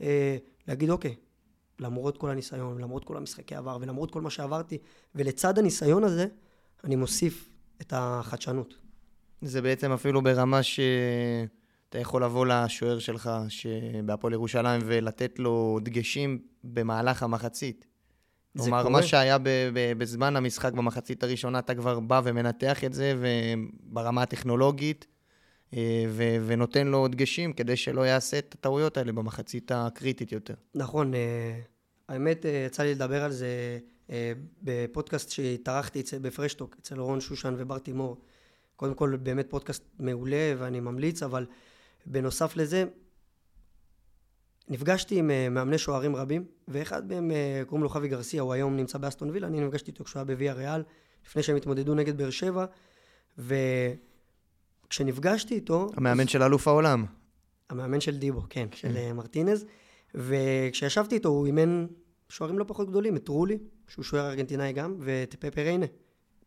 אה, 0.00 0.36
להגיד, 0.68 0.90
אוקיי, 0.90 1.14
למרות 1.80 2.16
כל 2.18 2.30
הניסיון, 2.30 2.78
למרות 2.78 3.04
כל 3.04 3.16
המשחקי 3.16 3.54
עבר, 3.54 3.78
ולמרות 3.80 4.10
כל 4.10 4.20
מה 4.20 4.30
שעברתי, 4.30 4.78
ולצד 5.14 5.58
הניסיון 5.58 6.04
הזה, 6.04 6.26
אני 6.84 6.96
מוסיף 6.96 7.50
את 7.80 7.92
החדשנות. 7.96 8.74
זה 9.42 9.62
בעצם 9.62 9.92
אפילו 9.92 10.22
ברמה 10.22 10.62
שאתה 10.62 11.98
יכול 11.98 12.24
לבוא 12.24 12.46
לשוער 12.46 12.98
שלך 12.98 13.30
בהפועל 14.04 14.32
ירושלים 14.32 14.80
ולתת 14.84 15.38
לו 15.38 15.78
דגשים 15.82 16.38
במהלך 16.64 17.22
המחצית. 17.22 17.86
כלומר, 18.58 18.82
קורה. 18.82 18.92
מה 18.92 19.02
שהיה 19.02 19.38
ב- 19.38 19.48
ב- 19.74 19.92
בזמן 19.98 20.36
המשחק 20.36 20.72
במחצית 20.72 21.22
הראשונה, 21.22 21.58
אתה 21.58 21.74
כבר 21.74 22.00
בא 22.00 22.20
ומנתח 22.24 22.84
את 22.84 22.94
זה 22.94 23.14
ברמה 23.82 24.22
הטכנולוגית, 24.22 25.06
ו- 26.08 26.36
ונותן 26.46 26.86
לו 26.86 27.08
דגשים 27.08 27.52
כדי 27.52 27.76
שלא 27.76 28.00
יעשה 28.00 28.38
את 28.38 28.54
הטעויות 28.54 28.96
האלה 28.96 29.12
במחצית 29.12 29.70
הקריטית 29.74 30.32
יותר. 30.32 30.54
נכון, 30.74 31.14
אה, 31.14 31.60
האמת, 32.08 32.46
אה, 32.46 32.64
יצא 32.66 32.82
לי 32.82 32.94
לדבר 32.94 33.24
על 33.24 33.32
זה 33.32 33.78
אה, 34.10 34.32
בפודקאסט 34.62 35.30
שהתארחתי 35.30 36.02
בפרשטוק, 36.22 36.76
אצל 36.80 37.00
רון 37.00 37.20
שושן 37.20 37.54
ובר 37.58 37.78
תימור. 37.78 38.16
קודם 38.76 38.94
כל, 38.94 39.16
באמת 39.22 39.46
פודקאסט 39.50 39.82
מעולה 39.98 40.54
ואני 40.58 40.80
ממליץ, 40.80 41.22
אבל 41.22 41.46
בנוסף 42.06 42.56
לזה, 42.56 42.84
נפגשתי 44.68 45.18
עם 45.18 45.30
אה, 45.30 45.48
מאמני 45.48 45.78
שוערים 45.78 46.16
רבים, 46.16 46.44
ואחד 46.68 47.08
מהם 47.08 47.30
אה, 47.30 47.62
קוראים 47.66 47.82
לו 47.82 47.88
חוי 47.88 48.08
גרסיה, 48.08 48.42
הוא 48.42 48.52
היום 48.52 48.76
נמצא 48.76 48.98
באסטון 48.98 49.30
וילה, 49.30 49.46
אני 49.46 49.60
נפגשתי 49.60 49.90
איתו 49.90 50.04
כשהוא 50.04 50.20
היה 50.20 50.24
בוויה 50.24 50.52
ריאל, 50.52 50.82
לפני 51.26 51.42
שהם 51.42 51.56
התמודדו 51.56 51.94
נגד 51.94 52.16
באר 52.16 52.30
שבע, 52.30 52.64
וכשנפגשתי 54.86 55.54
איתו... 55.54 55.90
המאמן 55.96 56.28
של 56.28 56.42
אלוף 56.42 56.68
העולם. 56.68 57.04
המאמן 57.70 58.00
של 58.00 58.16
דיבו, 58.16 58.42
כן, 58.50 58.66
של 58.74 58.96
אה, 58.96 59.12
מרטינז. 59.12 59.64
וכשישבתי 60.14 61.14
איתו, 61.14 61.28
הוא 61.28 61.46
אימן 61.46 61.86
שוערים 62.28 62.58
לא 62.58 62.64
פחות 62.68 62.90
גדולים, 62.90 63.16
את 63.16 63.28
רולי, 63.28 63.58
שהוא 63.88 64.04
שוער 64.04 64.30
ארגנטינאי 64.30 64.72
גם, 64.72 64.96
ואת 64.98 65.34
פפה 65.34 65.62
ריינה. 65.62 65.86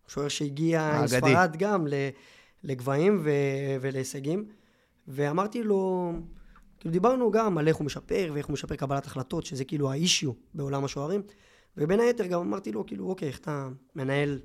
שוער 0.07 0.27
שהגיע 0.27 0.81
עם 0.81 0.95
האגדי. 0.95 1.07
ספרד 1.07 1.55
גם 1.57 1.87
לגבהים 2.63 3.21
ו- 3.23 3.77
ולהישגים. 3.81 4.45
ואמרתי 5.07 5.63
לו, 5.63 6.11
כאילו 6.79 6.91
דיברנו 6.91 7.31
גם 7.31 7.57
על 7.57 7.67
איך 7.67 7.77
הוא 7.77 7.85
משפר, 7.85 8.31
ואיך 8.33 8.45
הוא 8.45 8.53
משפר 8.53 8.75
קבלת 8.75 9.05
החלטות, 9.05 9.45
שזה 9.45 9.65
כאילו 9.65 9.91
האישיו 9.91 10.31
בעולם 10.53 10.85
השוערים. 10.85 11.21
ובין 11.77 11.99
היתר 11.99 12.25
גם 12.25 12.39
אמרתי 12.39 12.71
לו, 12.71 12.85
כאילו, 12.85 13.09
אוקיי, 13.09 13.27
איך 13.27 13.39
אתה 13.39 13.69
מנהל 13.95 14.39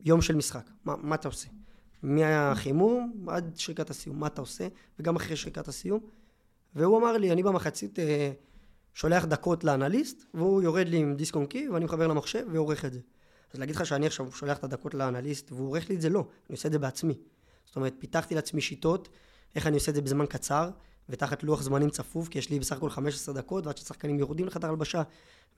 יום 0.00 0.22
של 0.22 0.34
משחק? 0.34 0.70
מה, 0.84 0.96
מה 0.96 1.14
אתה 1.14 1.28
עושה? 1.28 1.48
מהחימום 2.02 3.26
עד 3.28 3.52
שריקת 3.56 3.90
הסיום, 3.90 4.20
מה 4.20 4.26
אתה 4.26 4.40
עושה? 4.40 4.68
וגם 4.98 5.16
אחרי 5.16 5.36
שריקת 5.36 5.68
הסיום. 5.68 6.00
והוא 6.74 6.98
אמר 6.98 7.16
לי, 7.16 7.32
אני 7.32 7.42
במחצית 7.42 7.98
אה, 7.98 8.32
שולח 8.94 9.24
דקות 9.24 9.64
לאנליסט, 9.64 10.24
והוא 10.34 10.62
יורד 10.62 10.88
לי 10.88 10.96
עם 10.96 11.14
דיסק 11.14 11.36
און 11.36 11.46
קי, 11.46 11.68
ואני 11.68 11.84
מחבר 11.84 12.06
למחשב 12.06 12.46
ועורך 12.52 12.84
את 12.84 12.92
זה. 12.92 13.00
אז 13.54 13.60
להגיד 13.60 13.76
לך 13.76 13.86
שאני 13.86 14.06
עכשיו 14.06 14.32
שולח 14.32 14.58
את 14.58 14.64
הדקות 14.64 14.94
לאנליסט 14.94 15.52
והוא 15.52 15.68
עורך 15.68 15.90
לי 15.90 15.96
את 15.96 16.00
זה, 16.00 16.08
לא. 16.08 16.20
אני 16.20 16.56
עושה 16.56 16.66
את 16.66 16.72
זה 16.72 16.78
בעצמי. 16.78 17.14
זאת 17.66 17.76
אומרת, 17.76 17.94
פיתחתי 17.98 18.34
לעצמי 18.34 18.60
שיטות, 18.60 19.08
איך 19.54 19.66
אני 19.66 19.74
עושה 19.74 19.90
את 19.90 19.94
זה 19.94 20.02
בזמן 20.02 20.26
קצר, 20.26 20.70
ותחת 21.08 21.42
לוח 21.42 21.62
זמנים 21.62 21.90
צפוף, 21.90 22.28
כי 22.28 22.38
יש 22.38 22.50
לי 22.50 22.58
בסך 22.58 22.76
הכל 22.76 22.90
15 22.90 23.34
דקות, 23.34 23.66
ועד 23.66 23.76
ששחקנים 23.76 24.18
יורדים 24.18 24.46
לחדר 24.46 24.68
הלבשה, 24.68 25.02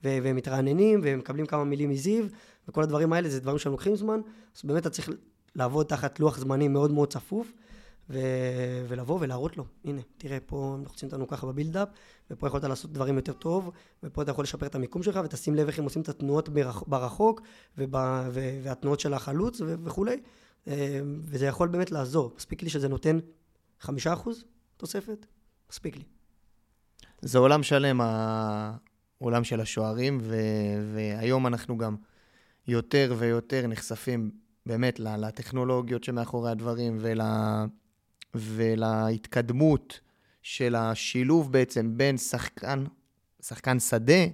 ו- 0.03 0.17
והם 0.23 0.35
מתרעננים, 0.35 1.01
כמה 1.47 1.63
מילים 1.63 1.89
מזיו, 1.89 2.25
וכל 2.67 2.83
הדברים 2.83 3.13
האלה 3.13 3.29
זה 3.29 3.39
דברים 3.39 3.57
שהם 3.57 3.71
לוקחים 3.71 3.95
זמן, 3.95 4.21
אז 4.55 4.61
באמת 4.63 4.81
אתה 4.81 4.89
צריך 4.89 5.09
לעבוד 5.55 5.85
תחת 5.85 6.19
לוח 6.19 6.37
זמנים 6.37 6.73
מאוד 6.73 6.91
מאוד 6.91 7.13
צפוף, 7.13 7.53
ו- 8.09 8.85
ולבוא 8.87 9.17
ולהראות 9.21 9.57
לו, 9.57 9.65
הנה, 9.85 10.01
תראה, 10.17 10.37
פה 10.45 10.71
הם 10.77 10.83
לוחצים 10.83 11.09
אותנו 11.09 11.27
ככה 11.27 11.47
בבילדאפ, 11.47 11.87
ופה 12.31 12.47
יכולת 12.47 12.63
לעשות 12.63 12.93
דברים 12.93 13.15
יותר 13.15 13.33
טוב, 13.33 13.71
ופה 14.03 14.21
אתה 14.21 14.31
יכול 14.31 14.43
לשפר 14.43 14.65
את 14.65 14.75
המיקום 14.75 15.03
שלך, 15.03 15.19
ותשים 15.23 15.55
לב 15.55 15.67
איך 15.67 15.79
הם 15.79 15.83
עושים 15.85 16.01
את 16.01 16.09
התנועות 16.09 16.49
ברח- 16.49 16.83
ברחוק, 16.87 17.41
וב- 17.77 17.95
ו- 18.31 18.59
והתנועות 18.63 18.99
של 18.99 19.13
החלוץ 19.13 19.61
ו- 19.61 19.75
וכולי, 19.83 20.21
אה, 20.67 20.99
וזה 21.21 21.45
יכול 21.45 21.67
באמת 21.67 21.91
לעזור. 21.91 22.33
מספיק 22.37 22.63
לי 22.63 22.69
שזה 22.69 22.87
נותן 22.87 23.19
חמישה 23.79 24.13
אחוז 24.13 24.43
תוספת, 24.77 25.25
מספיק 25.71 25.97
לי. 25.97 26.03
זה 27.21 27.37
עולם 27.37 27.63
שלם, 27.63 28.01
העולם 28.01 29.43
של 29.43 29.61
השוערים, 29.61 30.19
ו- 30.21 30.35
והיום 30.95 31.47
אנחנו 31.47 31.77
גם 31.77 31.95
יותר 32.67 33.15
ויותר 33.17 33.67
נחשפים 33.67 34.31
באמת 34.65 34.99
לטכנולוגיות 34.99 36.03
שמאחורי 36.03 36.51
הדברים 36.51 36.97
ול- 36.99 37.21
ולהתקדמות 38.35 39.99
של 40.41 40.75
השילוב 40.75 41.51
בעצם 41.51 41.97
בין 41.97 42.17
שחקן, 42.17 42.83
שחקן 43.41 43.79
שדה 43.79 44.25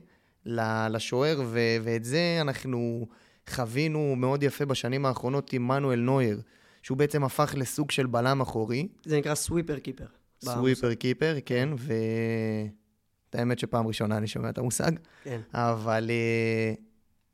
לשוער, 0.89 1.41
ו- 1.45 1.77
ואת 1.83 2.03
זה 2.03 2.37
אנחנו 2.41 3.07
חווינו 3.49 4.15
מאוד 4.15 4.43
יפה 4.43 4.65
בשנים 4.65 5.05
האחרונות 5.05 5.53
עם 5.53 5.67
מנואל 5.67 5.99
נויר, 5.99 6.41
שהוא 6.83 6.97
בעצם 6.97 7.23
הפך 7.23 7.53
לסוג 7.57 7.91
של 7.91 8.05
בלם 8.05 8.41
אחורי. 8.41 8.87
זה 9.05 9.17
נקרא 9.17 9.35
סוויפר 9.35 9.79
קיפר. 9.79 10.05
סוויפר 10.43 10.93
קיפר, 10.93 11.35
כן, 11.45 11.69
ו... 11.77 11.93
את 13.29 13.35
האמת 13.35 13.59
שפעם 13.59 13.87
ראשונה 13.87 14.17
אני 14.17 14.27
שומע 14.27 14.49
את 14.49 14.57
המושג, 14.57 14.91
כן. 15.23 15.41
אבל 15.53 16.09
אה, 16.09 16.73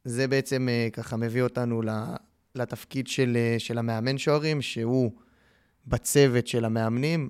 זה 0.04 0.28
בעצם 0.28 0.70
אה, 0.70 0.88
ככה 0.94 1.18
מביא 1.18 1.42
אותנו 1.42 1.82
לתפקיד 2.58 3.08
של, 3.08 3.38
אה, 3.39 3.56
של 3.60 3.78
המאמן 3.78 4.17
שוערים, 4.17 4.62
שהוא 4.62 5.12
בצוות 5.88 6.48
של 6.48 6.65
המאמנים, 6.65 7.30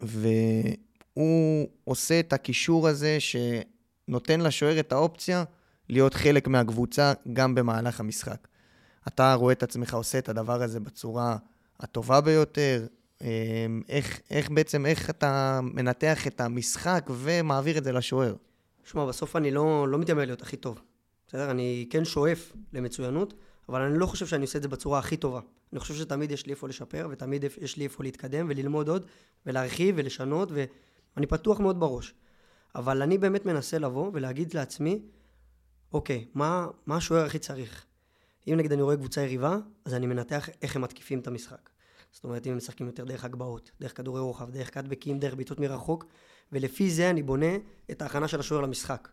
והוא 0.00 1.68
עושה 1.84 2.20
את 2.20 2.32
הקישור 2.32 2.88
הזה 2.88 3.18
שנותן 3.20 4.40
לשוער 4.40 4.80
את 4.80 4.92
האופציה 4.92 5.44
להיות 5.88 6.14
חלק 6.14 6.48
מהקבוצה 6.48 7.12
גם 7.32 7.54
במהלך 7.54 8.00
המשחק. 8.00 8.48
אתה 9.08 9.34
רואה 9.34 9.52
את 9.52 9.62
עצמך 9.62 9.94
עושה 9.94 10.18
את 10.18 10.28
הדבר 10.28 10.62
הזה 10.62 10.80
בצורה 10.80 11.36
הטובה 11.80 12.20
ביותר, 12.20 12.86
אה, 13.22 13.66
איך, 13.88 14.20
איך 14.30 14.50
בעצם, 14.50 14.86
איך 14.86 15.10
אתה 15.10 15.60
מנתח 15.62 16.26
את 16.26 16.40
המשחק 16.40 17.10
ומעביר 17.10 17.78
את 17.78 17.84
זה 17.84 17.92
לשוער. 17.92 18.34
שמע, 18.84 19.06
בסוף 19.06 19.36
אני 19.36 19.50
לא, 19.50 19.88
לא 19.88 19.98
מתיימר 19.98 20.24
להיות 20.24 20.42
הכי 20.42 20.56
טוב. 20.56 20.80
בסדר? 21.28 21.50
אני 21.50 21.86
כן 21.90 22.04
שואף 22.04 22.52
למצוינות, 22.72 23.34
אבל 23.68 23.80
אני 23.82 23.98
לא 23.98 24.06
חושב 24.06 24.26
שאני 24.26 24.42
עושה 24.42 24.58
את 24.58 24.62
זה 24.62 24.68
בצורה 24.68 24.98
הכי 24.98 25.16
טובה. 25.16 25.40
אני 25.72 25.80
חושב 25.80 25.94
שתמיד 25.94 26.30
יש 26.30 26.46
לי 26.46 26.52
איפה 26.52 26.68
לשפר, 26.68 27.08
ותמיד 27.10 27.44
יש 27.60 27.76
לי 27.76 27.84
איפה 27.84 28.02
להתקדם 28.02 28.46
וללמוד 28.50 28.88
עוד, 28.88 29.06
ולהרחיב 29.46 29.94
ולשנות, 29.98 30.48
ואני 30.52 31.26
פתוח 31.26 31.60
מאוד 31.60 31.80
בראש. 31.80 32.14
אבל 32.74 33.02
אני 33.02 33.18
באמת 33.18 33.46
מנסה 33.46 33.78
לבוא 33.78 34.10
ולהגיד 34.14 34.54
לעצמי, 34.54 35.02
אוקיי, 35.92 36.24
מה, 36.34 36.66
מה 36.86 36.96
השוער 36.96 37.24
הכי 37.24 37.38
צריך? 37.38 37.84
אם 38.48 38.54
נגיד 38.56 38.72
אני 38.72 38.82
רואה 38.82 38.96
קבוצה 38.96 39.20
יריבה, 39.20 39.56
אז 39.84 39.94
אני 39.94 40.06
מנתח 40.06 40.48
איך 40.62 40.76
הם 40.76 40.82
מתקיפים 40.82 41.18
את 41.18 41.26
המשחק. 41.26 41.70
זאת 42.12 42.24
אומרת, 42.24 42.46
אם 42.46 42.52
הם 42.52 42.56
משחקים 42.56 42.86
יותר 42.86 43.04
דרך 43.04 43.24
הגבהות, 43.24 43.70
דרך 43.80 43.96
כדורי 43.96 44.20
רוחב, 44.20 44.50
דרך 44.50 44.70
קאטבקים, 44.70 45.18
דרך 45.18 45.34
בעיטות 45.34 45.60
מרחוק, 45.60 46.06
ולפי 46.52 46.90
זה 46.90 47.10
אני 47.10 47.22
בונה 47.22 47.56
את 47.90 48.02
ההכנה 48.02 48.28
של 48.28 48.40
השוער 48.40 48.60
למשחק. 48.60 49.08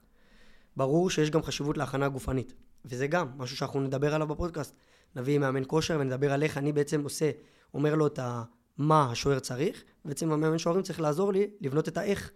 ברור 0.77 1.09
שיש 1.09 1.29
גם 1.29 1.43
חשיבות 1.43 1.77
להכנה 1.77 2.09
גופנית, 2.09 2.53
וזה 2.85 3.07
גם 3.07 3.27
משהו 3.37 3.57
שאנחנו 3.57 3.81
נדבר 3.81 4.15
עליו 4.15 4.27
בפודקאסט. 4.27 4.75
נביא 5.15 5.39
מאמן 5.39 5.63
כושר 5.67 5.97
ונדבר 5.99 6.33
על 6.33 6.43
איך 6.43 6.57
אני 6.57 6.71
בעצם 6.71 7.03
עושה, 7.03 7.31
אומר 7.73 7.95
לו 7.95 8.07
את 8.07 8.19
ה... 8.19 8.43
מה 8.79 9.11
השוער 9.11 9.39
צריך, 9.39 9.83
ובעצם 10.05 10.31
המאמן 10.31 10.57
שוערים 10.57 10.83
צריך 10.83 11.01
לעזור 11.01 11.33
לי 11.33 11.47
לבנות 11.61 11.87
את 11.87 11.97
האיך, 11.97 12.31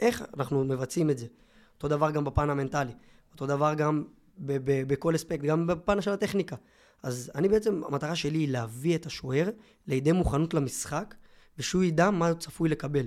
איך 0.00 0.24
אנחנו 0.36 0.64
מבצעים 0.64 1.10
את 1.10 1.18
זה. 1.18 1.26
אותו 1.74 1.88
דבר 1.88 2.10
גם 2.10 2.24
בפן 2.24 2.50
המנטלי, 2.50 2.92
אותו 3.32 3.46
דבר 3.46 3.74
גם 3.74 4.04
ב- 4.38 4.56
ב- 4.64 4.88
בכל 4.92 5.14
אספקט, 5.14 5.42
גם 5.42 5.66
בפן 5.66 6.00
של 6.00 6.10
הטכניקה. 6.10 6.56
אז 7.02 7.30
אני 7.34 7.48
בעצם, 7.48 7.82
המטרה 7.86 8.16
שלי 8.16 8.38
היא 8.38 8.48
להביא 8.48 8.96
את 8.96 9.06
השוער 9.06 9.50
לידי 9.86 10.12
מוכנות 10.12 10.54
למשחק, 10.54 11.14
ושהוא 11.58 11.84
ידע 11.84 12.10
מה 12.10 12.28
הוא 12.28 12.38
צפוי 12.38 12.68
לקבל. 12.68 13.06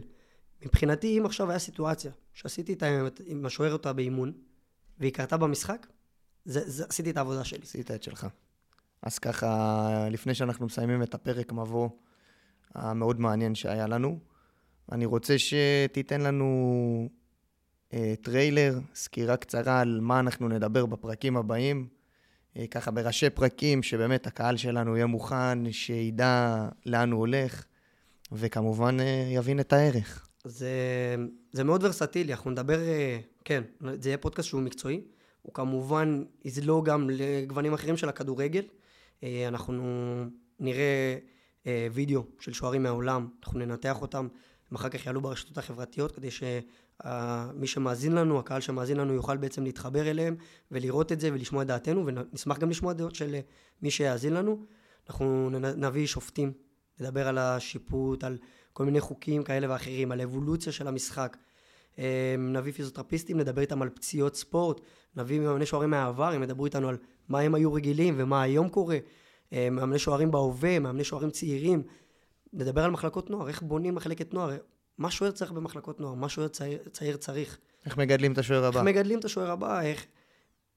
מבחינתי, 0.66 1.20
אם 1.20 1.26
עכשיו 1.26 1.50
היה 1.50 1.60
סיטואציה 1.60 2.12
שעשיתי 2.34 2.74
את 2.74 2.84
עם 3.26 3.46
השוער 3.46 3.74
אותה 3.74 3.94
באימון, 3.94 4.32
והיא 5.00 5.14
קרתה 5.14 5.38
במשחק, 5.38 5.88
זה, 6.50 6.70
זה, 6.70 6.86
עשיתי 6.90 7.10
את 7.10 7.18
העבודה 7.18 7.44
שלי. 7.44 7.60
עשית 7.64 7.92
את 7.92 8.04
שלך. 8.04 8.28
אז 9.02 9.20
ככה, 9.20 10.08
לפני 10.12 10.34
שאנחנו 10.34 10.66
מסיימים 10.66 11.04
את 11.04 11.14
הפרק 11.14 11.52
מבוא 11.52 11.90
המאוד 12.76 13.20
מעניין 13.20 13.56
שהיה 13.56 13.88
לנו, 13.88 14.20
אני 14.92 15.06
רוצה 15.06 15.36
שתיתן 15.38 16.22
לנו 16.22 17.10
אה, 17.94 18.14
טריילר, 18.22 18.80
סקירה 18.96 19.38
קצרה 19.38 19.80
על 19.80 20.00
מה 20.02 20.20
אנחנו 20.20 20.48
נדבר 20.48 20.86
בפרקים 20.86 21.38
הבאים. 21.38 21.88
אה, 22.58 22.68
ככה 22.68 22.92
בראשי 22.92 23.30
פרקים, 23.30 23.84
שבאמת 23.84 24.28
הקהל 24.28 24.58
שלנו 24.58 24.96
יהיה 24.96 25.06
מוכן, 25.06 25.72
שידע 25.72 26.68
לאן 26.86 27.12
הוא 27.12 27.20
הולך, 27.20 27.66
וכמובן 28.32 29.00
אה, 29.00 29.30
יבין 29.32 29.60
את 29.60 29.74
הערך. 29.74 30.28
זה, 30.44 30.70
זה 31.52 31.64
מאוד 31.64 31.84
ורסטילי, 31.84 32.34
אנחנו 32.34 32.52
נדבר, 32.52 32.80
אה, 32.80 33.20
כן, 33.46 33.64
זה 34.00 34.10
יהיה 34.10 34.18
פודקאסט 34.18 34.48
שהוא 34.48 34.62
מקצועי, 34.62 35.02
הוא 35.50 35.54
כמובן 35.54 36.24
יזלוג 36.46 36.86
גם 36.86 37.10
לגוונים 37.10 37.74
אחרים 37.74 37.98
של 37.98 38.10
הכדורגל. 38.10 38.62
אה, 39.24 39.48
אנחנו 39.48 39.84
נראה 40.60 41.18
אה, 41.68 41.88
וידאו 41.92 42.24
של 42.40 42.54
שוערים 42.54 42.84
מהעולם, 42.84 43.28
אנחנו 43.44 43.60
ננתח 43.60 44.02
אותם, 44.02 44.28
הם 44.72 44.76
אחר 44.76 44.90
כך 44.90 45.06
יעלו 45.06 45.22
ברשתות 45.22 45.58
החברתיות, 45.58 46.12
כדי 46.12 46.32
שמי 46.32 47.68
שמאזין 47.68 48.12
לנו, 48.12 48.40
הקהל 48.40 48.62
שמאזין 48.62 48.98
לנו, 48.98 49.14
יוכל 49.14 49.38
בעצם 49.38 49.64
להתחבר 49.64 50.10
אליהם 50.10 50.36
ולראות 50.72 51.12
את 51.12 51.20
זה 51.20 51.30
ולשמוע 51.34 51.62
את 51.62 51.68
דעתנו, 51.68 52.06
ונשמח 52.06 52.58
גם 52.58 52.70
לשמוע 52.70 52.94
דעות 52.94 53.16
של 53.16 53.36
מי 53.82 53.92
שיאזין 53.92 54.34
לנו. 54.34 54.66
אנחנו 55.10 55.50
נביא 55.76 56.08
שופטים, 56.08 56.54
נדבר 57.00 57.28
על 57.28 57.38
השיפוט, 57.38 58.24
על 58.24 58.38
כל 58.74 58.86
מיני 58.86 59.00
חוקים 59.00 59.44
כאלה 59.44 59.72
ואחרים, 59.72 60.12
על 60.12 60.22
אבולוציה 60.22 60.72
של 60.72 60.88
המשחק. 60.88 61.38
אה, 62.00 62.36
נביא 62.38 62.74
פיזיותרפיסטים, 62.74 63.38
נדבר 63.38 63.62
איתם 63.62 63.82
על 63.82 63.90
פציעות 63.90 64.36
ספורט, 64.36 64.82
נביא 65.16 65.40
מאמני 65.40 65.66
שוערים 65.66 65.90
מהעבר, 65.90 66.32
הם 66.32 66.44
ידברו 66.44 66.66
איתנו 66.66 66.90
על 66.90 66.98
מה 67.30 67.40
הם 67.40 67.56
היו 67.56 67.74
רגילים 67.74 68.16
ומה 68.18 68.42
היום 68.42 68.70
קורה. 68.70 68.98
אה, 69.54 69.70
מאמני 69.72 70.00
שוערים 70.00 70.32
בהווה, 70.32 70.80
מאמני 70.80 71.04
שוערים 71.04 71.30
צעירים. 71.30 71.84
נדבר 72.54 72.84
על 72.84 72.92
מחלקות 72.92 73.30
נוער, 73.30 73.48
איך 73.48 73.62
בונים 73.62 73.96
מחלקת 73.96 74.34
נוער. 74.34 74.58
מה 74.98 75.12
שוער 75.12 75.32
צריך 75.32 75.52
במחלקות 75.52 76.00
נוער, 76.00 76.14
מה 76.14 76.30
שוער 76.30 76.48
צעיר, 76.48 76.80
צעיר 76.92 77.18
צריך. 77.18 77.58
איך 77.86 77.98
מגדלים 77.98 78.34
את 78.34 78.38
השוער 78.38 78.66
הבא. 78.66 78.80
איך 78.80 78.88
מגדלים 78.88 79.20
את 79.20 79.26
השוער 79.26 79.52
הבא, 79.52 79.82
איך... 79.82 80.06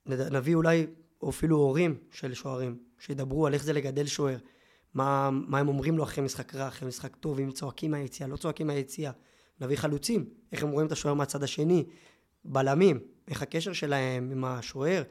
נביא 0.06 0.54
אולי 0.54 0.86
או 1.22 1.30
אפילו 1.30 1.56
הורים 1.56 1.96
של 2.10 2.34
שוערים, 2.34 2.78
שידברו 2.98 3.46
על 3.46 3.54
איך 3.54 3.64
זה 3.64 3.72
לגדל 3.72 4.06
שוער. 4.06 4.36
מה, 4.94 5.30
מה 5.30 5.58
הם 5.58 5.68
אומרים 5.68 5.98
לו 5.98 6.04
אחרי 6.04 6.24
משחק 6.24 6.54
רע, 6.54 6.68
אחרי 6.68 6.88
משחק 6.88 7.16
טוב, 7.16 7.38
אם 7.38 7.50
צועקים 7.50 7.90
מהיציאה, 7.90 8.28
לא 8.28 8.36
צועקים 8.36 8.66
מהיציאה. 8.66 9.12
נביא 9.62 9.76
חלוצים, 9.76 10.24
איך 10.52 10.62
הם 10.62 10.70
רואים 10.70 10.86
את 10.86 10.92
השוער 10.92 11.14
מהצד 11.14 11.42
השני. 11.42 11.84
בלמים, 12.44 13.00
איך 13.28 13.42
הקשר 13.42 13.72
שלהם 13.72 14.30
עם 14.30 14.44
השוער. 14.44 15.02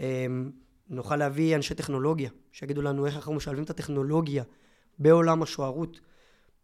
אמ, 0.00 0.50
נוכל 0.88 1.16
להביא 1.16 1.56
אנשי 1.56 1.74
טכנולוגיה, 1.74 2.30
שיגידו 2.52 2.82
לנו 2.82 3.06
איך 3.06 3.16
אנחנו 3.16 3.34
משלבים 3.34 3.64
את 3.64 3.70
הטכנולוגיה 3.70 4.44
בעולם 4.98 5.42
השוערות. 5.42 6.00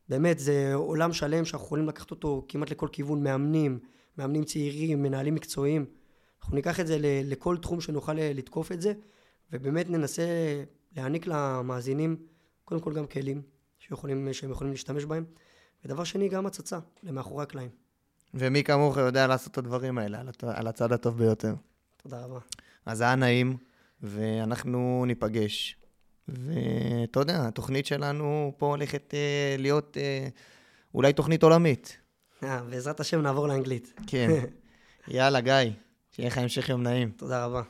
באמת, 0.08 0.38
זה 0.38 0.74
עולם 0.74 1.12
שלם 1.12 1.44
שאנחנו 1.44 1.66
יכולים 1.66 1.88
לקחת 1.88 2.10
אותו 2.10 2.44
כמעט 2.48 2.70
לכל 2.70 2.88
כיוון, 2.92 3.22
מאמנים, 3.22 3.78
מאמנים 4.18 4.44
צעירים, 4.44 5.02
מנהלים 5.02 5.34
מקצועיים. 5.34 5.84
אנחנו 6.40 6.54
ניקח 6.54 6.80
את 6.80 6.86
זה 6.86 6.96
לכל 7.00 7.56
תחום 7.56 7.80
שנוכל 7.80 8.14
לתקוף 8.14 8.72
את 8.72 8.80
זה, 8.80 8.92
ובאמת 9.52 9.90
ננסה 9.90 10.22
להעניק 10.96 11.26
למאזינים 11.26 12.16
קודם 12.64 12.80
כל 12.80 12.94
גם 12.94 13.06
כלים 13.06 13.42
שיכולים, 13.78 14.32
שהם 14.32 14.50
יכולים 14.50 14.72
להשתמש 14.72 15.04
בהם, 15.04 15.24
ודבר 15.84 16.04
שני, 16.04 16.28
גם 16.28 16.46
הצצה 16.46 16.78
למאחורי 17.02 17.42
הקלעים. 17.42 17.70
ומי 18.34 18.64
כמוך 18.64 18.96
יודע 18.96 19.26
לעשות 19.26 19.52
את 19.52 19.58
הדברים 19.58 19.98
האלה, 19.98 20.22
על 20.42 20.66
הצד 20.66 20.92
הטוב 20.92 21.18
ביותר. 21.18 21.54
תודה 22.02 22.24
רבה. 22.24 22.38
אז 22.86 23.00
היה 23.00 23.14
נעים, 23.14 23.56
ואנחנו 24.02 25.04
ניפגש. 25.06 25.76
ואתה 26.28 27.20
יודע, 27.20 27.48
התוכנית 27.48 27.86
שלנו 27.86 28.52
פה 28.58 28.66
הולכת 28.66 29.14
אה, 29.14 29.56
להיות 29.58 29.96
אה, 29.96 30.28
אולי 30.94 31.12
תוכנית 31.12 31.42
עולמית. 31.42 31.96
אה, 32.42 32.62
בעזרת 32.62 33.00
השם 33.00 33.20
נעבור 33.20 33.48
לאנגלית. 33.48 33.92
כן. 34.06 34.30
יאללה, 35.08 35.40
גיא, 35.40 35.54
שיהיה 36.12 36.28
לך 36.28 36.38
המשך 36.38 36.68
יום 36.68 36.82
נעים. 36.82 37.10
תודה 37.10 37.44
רבה. 37.44 37.62